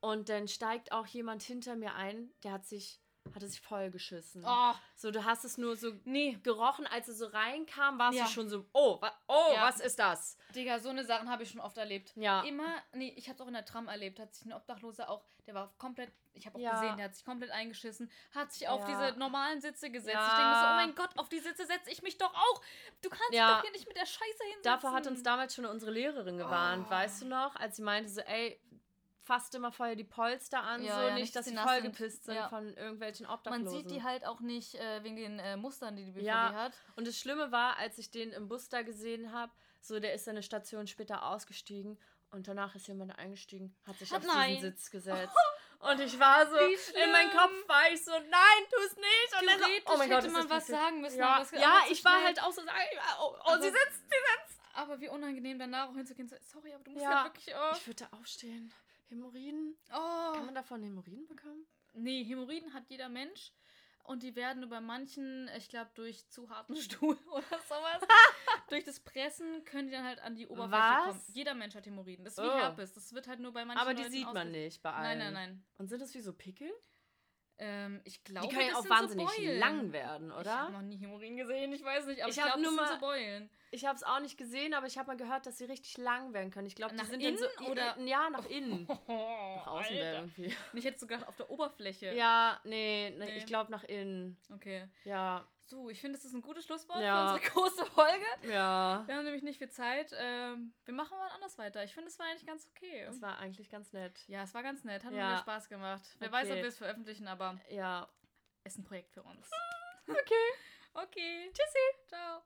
und 0.00 0.28
dann 0.28 0.48
steigt 0.48 0.92
auch 0.92 1.06
jemand 1.06 1.42
hinter 1.42 1.76
mir 1.76 1.94
ein, 1.94 2.30
der 2.42 2.52
hat 2.52 2.66
sich, 2.66 3.00
hatte 3.34 3.46
sich 3.46 3.60
vollgeschissen. 3.60 4.42
Oh, 4.46 4.72
So, 4.96 5.10
du 5.10 5.24
hast 5.24 5.44
es 5.44 5.56
nur 5.58 5.76
so 5.76 5.92
nee. 6.04 6.38
gerochen, 6.42 6.86
als 6.86 7.08
er 7.08 7.14
so 7.14 7.26
reinkam, 7.26 7.98
warst 7.98 8.18
Ja. 8.18 8.24
du 8.24 8.30
schon 8.30 8.48
so, 8.48 8.66
oh, 8.72 9.00
wa 9.00 9.12
oh, 9.28 9.52
Ja. 9.54 9.62
was 9.68 9.80
ist 9.80 9.98
das? 9.98 10.36
Digga, 10.54 10.78
so 10.78 10.88
eine 10.88 11.04
Sachen 11.04 11.30
habe 11.30 11.42
ich 11.42 11.50
schon 11.50 11.60
oft 11.60 11.76
erlebt. 11.78 12.12
Ja. 12.16 12.42
Immer, 12.42 12.82
nee, 12.92 13.12
ich 13.16 13.28
habe 13.28 13.36
es 13.36 13.40
auch 13.40 13.46
in 13.46 13.52
der 13.54 13.64
Tram 13.64 13.88
erlebt, 13.88 14.18
hat 14.18 14.34
sich 14.34 14.46
ein 14.46 14.52
Obdachloser 14.52 15.08
auch, 15.08 15.22
der 15.46 15.54
war 15.54 15.72
komplett, 15.78 16.10
ich 16.32 16.46
habe 16.46 16.56
auch 16.56 16.60
Ja. 16.62 16.72
gesehen, 16.80 16.96
der 16.96 17.06
hat 17.06 17.14
sich 17.14 17.24
komplett 17.24 17.50
eingeschissen, 17.50 18.10
hat 18.34 18.52
sich 18.52 18.68
auf 18.68 18.84
diese 18.84 19.12
normalen 19.18 19.60
Sitze 19.60 19.90
gesetzt. 19.90 20.16
Ich 20.16 20.34
denke 20.36 20.54
so, 20.60 20.66
oh 20.66 20.74
mein 20.76 20.94
Gott, 20.94 21.10
auf 21.18 21.28
die 21.28 21.38
Sitze 21.40 21.66
setze 21.66 21.90
ich 21.90 22.02
mich 22.02 22.18
doch 22.18 22.34
auch. 22.34 22.62
Du 23.02 23.10
kannst 23.10 23.32
Ja. 23.32 23.48
dich 23.48 23.56
doch 23.56 23.62
hier 23.62 23.72
nicht 23.72 23.86
mit 23.88 23.96
der 23.96 24.06
Scheiße 24.06 24.24
hinsetzen. 24.44 24.62
Dafür 24.62 24.92
hat 24.92 25.06
uns 25.06 25.22
damals 25.22 25.54
schon 25.54 25.66
unsere 25.66 25.92
Lehrerin 25.92 26.36
gewarnt, 26.36 26.86
Oh. 26.88 26.90
weißt 26.90 27.22
du 27.22 27.26
noch? 27.26 27.54
Als 27.56 27.76
sie 27.76 27.82
meinte 27.82 28.10
so, 28.10 28.20
ey, 28.22 28.60
fasst 29.30 29.54
immer 29.54 29.70
vorher 29.70 29.94
die 29.94 30.04
Polster 30.04 30.62
an, 30.62 30.82
Ja, 30.82 30.96
so 30.96 31.06
ja, 31.08 31.14
nicht, 31.14 31.36
dass 31.36 31.44
sie 31.44 31.52
sind. 31.54 31.60
vollgepisst 31.60 32.24
sind 32.24 32.34
Ja. 32.34 32.48
von 32.48 32.74
irgendwelchen 32.74 33.26
Man 33.26 33.36
Obdachlosen. 33.36 33.68
sieht 33.70 33.90
die 33.90 34.02
halt 34.02 34.26
auch 34.26 34.40
nicht 34.40 34.74
äh, 34.74 35.04
wegen 35.04 35.14
den 35.16 35.38
äh, 35.38 35.56
Mustern, 35.56 35.94
die 35.94 36.04
die 36.04 36.10
BVG 36.10 36.26
Ja. 36.26 36.52
hat. 36.52 36.72
Und 36.96 37.06
das 37.06 37.16
Schlimme 37.18 37.52
war, 37.52 37.76
als 37.76 37.96
ich 37.98 38.10
den 38.10 38.32
im 38.32 38.48
Bus 38.48 38.68
da 38.68 38.82
gesehen 38.82 39.32
habe, 39.32 39.52
so 39.80 40.00
der 40.00 40.14
ist 40.14 40.28
eine 40.28 40.42
Station 40.42 40.86
später 40.88 41.24
ausgestiegen 41.26 41.96
und 42.32 42.48
danach 42.48 42.74
ist 42.74 42.88
jemand 42.88 43.16
eingestiegen, 43.18 43.76
hat 43.86 43.96
sich 43.98 44.12
Ah, 44.12 44.16
auf 44.16 44.24
nein. 44.26 44.56
diesen 44.56 44.70
Sitz 44.72 44.90
gesetzt. 44.90 45.34
Und 45.82 45.98
ich 45.98 46.18
war 46.20 46.44
so, 46.46 46.56
in 46.56 47.10
meinem. 47.10 47.30
Kopf 47.30 47.52
war 47.66 47.88
ich 47.90 48.04
so, 48.04 48.10
nein, 48.10 48.62
tu's 48.70 48.96
nicht. 48.96 49.40
Und 49.40 49.46
dann 49.48 49.58
so, 49.60 49.64
oh 49.86 49.96
mein 49.96 50.10
Gott, 50.10 50.18
hätte 50.18 50.26
ist 50.26 50.32
man 50.34 50.50
was 50.50 50.66
sagen 50.66 51.00
müssen. 51.00 51.18
Ja, 51.18 51.40
es- 51.40 51.50
ja 51.52 51.78
ich 51.90 52.04
war 52.04 52.22
halt 52.22 52.42
auch 52.42 52.52
so, 52.52 52.60
oh, 52.60 52.66
oh 53.22 53.36
Aber- 53.44 53.62
sie 53.62 53.68
sitzt, 53.70 54.02
sie 54.10 54.20
sitzt. 54.28 54.60
Aber 54.74 55.00
wie 55.00 55.08
unangenehm 55.08 55.58
danach 55.58 55.88
auch 55.88 55.94
hinzugehen. 55.94 56.28
So, 56.28 56.36
sorry, 56.42 56.74
aber 56.74 56.84
du 56.84 56.90
musst 56.90 57.02
Ja. 57.02 57.22
halt 57.22 57.32
wirklich. 57.34 57.54
Oh. 57.56 57.74
Ich 57.74 57.86
würde 57.86 58.06
aufstehen. 58.12 58.70
Hämorrhoiden. 59.10 59.76
oh. 59.92 60.32
Kann 60.34 60.46
man 60.46 60.54
davon 60.54 60.82
Hämorrhoiden 60.82 61.26
bekommen? 61.26 61.66
Nee, 61.92 62.24
Hämorrhoiden 62.24 62.72
hat 62.72 62.84
jeder 62.88 63.08
Mensch. 63.08 63.52
Und 64.04 64.22
die 64.22 64.34
werden 64.34 64.60
nur 64.60 64.70
bei 64.70 64.80
manchen, 64.80 65.48
ich 65.56 65.68
glaube, 65.68 65.90
durch 65.94 66.26
zu 66.30 66.48
harten 66.48 66.74
Stuhl 66.76 67.16
oder 67.30 67.58
sowas, 67.68 68.00
durch 68.70 68.82
das 68.84 68.98
Pressen 69.00 69.64
können 69.66 69.88
die 69.88 69.92
dann 69.92 70.04
halt 70.06 70.20
an 70.20 70.34
die 70.36 70.46
Oberfläche 70.48 70.82
Was? 70.82 71.06
kommen. 71.06 71.22
Jeder 71.34 71.54
Mensch 71.54 71.74
hat 71.74 71.84
Hämorrhoiden. 71.86 72.24
Das 72.24 72.34
ist 72.38 72.42
wie 72.42 72.48
Oh. 72.48 72.52
Herpes. 72.54 72.92
Das 72.94 73.12
wird 73.12 73.28
halt 73.28 73.40
nur 73.40 73.52
bei 73.52 73.64
manchen 73.64 73.80
Aber 73.80 73.92
die 73.94 74.02
Leuten 74.02 74.12
sieht 74.14 74.32
man 74.32 74.50
nicht 74.50 74.82
bei 74.82 74.90
Nein, 74.90 75.04
allen. 75.04 75.18
nein, 75.18 75.32
nein. 75.34 75.64
Und 75.78 75.88
sind 75.88 76.00
das 76.00 76.14
wie 76.14 76.20
so 76.20 76.32
Pickel? 76.32 76.70
Ähm, 77.62 78.00
ich 78.04 78.24
glaube, 78.24 78.48
Die 78.48 78.54
können 78.54 78.68
ja 78.68 78.74
auch 78.76 78.88
wahnsinnig 78.88 79.28
so 79.28 79.42
lang 79.42 79.92
werden, 79.92 80.28
Ich 80.28 80.32
habe 80.34 80.40
oder? 80.40 80.70
noch 80.70 80.80
nie 80.82 80.96
Hämorrhoiden 80.96 81.36
gesehen, 81.36 81.72
ich 81.74 81.84
weiß 81.84 82.06
nicht, 82.06 82.22
aber 82.22 82.30
Ich 82.30 82.36
ich, 82.38 82.42
glaube, 82.42 82.58
das 82.58 82.60
nur 82.62 82.70
sind 82.70 82.80
mal- 82.80 82.94
so 82.94 83.00
Beulen. 83.00 83.50
Ich 83.72 83.84
habe 83.84 83.94
es 83.96 84.02
auch 84.02 84.18
nicht 84.20 84.36
gesehen, 84.38 84.72
aber 84.74 84.86
ich 84.86 84.96
habe 84.98 85.08
mal 85.08 85.16
gehört, 85.16 85.44
dass 85.46 85.58
sie 85.58 85.66
richtig 85.66 85.96
lang 85.98 86.32
werden 86.32 86.50
können. 86.50 86.66
Ich 86.66 86.74
glaube, 86.74 86.94
die 86.96 87.04
sind 87.04 87.22
dann 87.22 87.36
so 87.36 87.44
innen 87.44 87.70
oder- 87.70 88.00
ja 88.00 88.30
nach 88.30 88.46
innen. 88.46 88.88
Oh, 89.06 89.56
Nach 89.56 89.66
außen 89.66 89.94
wäre 89.94 90.14
irgendwie. 90.16 90.56
Ich 90.72 90.84
hätte 90.84 90.98
sogar 90.98 91.28
auf 91.28 91.36
der 91.36 91.50
Oberfläche. 91.50 92.14
Ja, 92.14 92.58
nee, 92.64 93.14
nee, 93.18 93.24
Nee. 93.26 93.36
ich 93.36 93.46
glaube 93.46 93.70
nach 93.70 93.84
innen. 93.84 94.38
Okay. 94.54 94.88
Ja, 95.04 95.46
So, 95.70 95.88
ich 95.88 96.00
finde, 96.00 96.18
das 96.18 96.24
ist 96.24 96.34
ein 96.34 96.42
gutes 96.42 96.64
Schlusswort 96.64 97.00
Ja. 97.00 97.28
für 97.28 97.34
unsere 97.34 97.50
große 97.54 97.86
Folge. 97.92 98.24
ja. 98.42 99.04
Wir 99.06 99.14
haben 99.14 99.24
nämlich 99.24 99.44
nicht 99.44 99.58
viel 99.58 99.70
Zeit. 99.70 100.12
Ähm, 100.18 100.74
wir 100.84 100.92
machen 100.94 101.16
mal 101.16 101.28
anders 101.28 101.56
weiter. 101.58 101.84
Ich 101.84 101.94
finde, 101.94 102.08
es 102.08 102.18
war 102.18 102.26
eigentlich 102.26 102.44
ganz 102.44 102.66
okay. 102.74 103.04
Das 103.06 103.22
war 103.22 103.38
eigentlich 103.38 103.70
ganz 103.70 103.92
nett. 103.92 104.20
Ja, 104.26 104.42
es 104.42 104.52
war 104.52 104.64
ganz 104.64 104.82
nett. 104.82 105.04
Hat 105.04 105.12
Ja. 105.12 105.30
mir 105.30 105.38
Spaß 105.38 105.68
gemacht. 105.68 106.02
Wer 106.18 106.32
weiß, 106.32 106.46
ob 106.48 106.52
Okay. 106.54 106.62
wir 106.62 106.68
es 106.68 106.78
veröffentlichen, 106.78 107.28
aber 107.28 107.56
Ja. 107.70 108.08
ist 108.64 108.78
ein 108.78 108.84
Projekt 108.84 109.12
für 109.12 109.22
uns. 109.22 109.48
Okay. 110.08 110.18
Okay. 110.92 111.52
Tschüssi. 111.52 112.08
Ciao. 112.08 112.42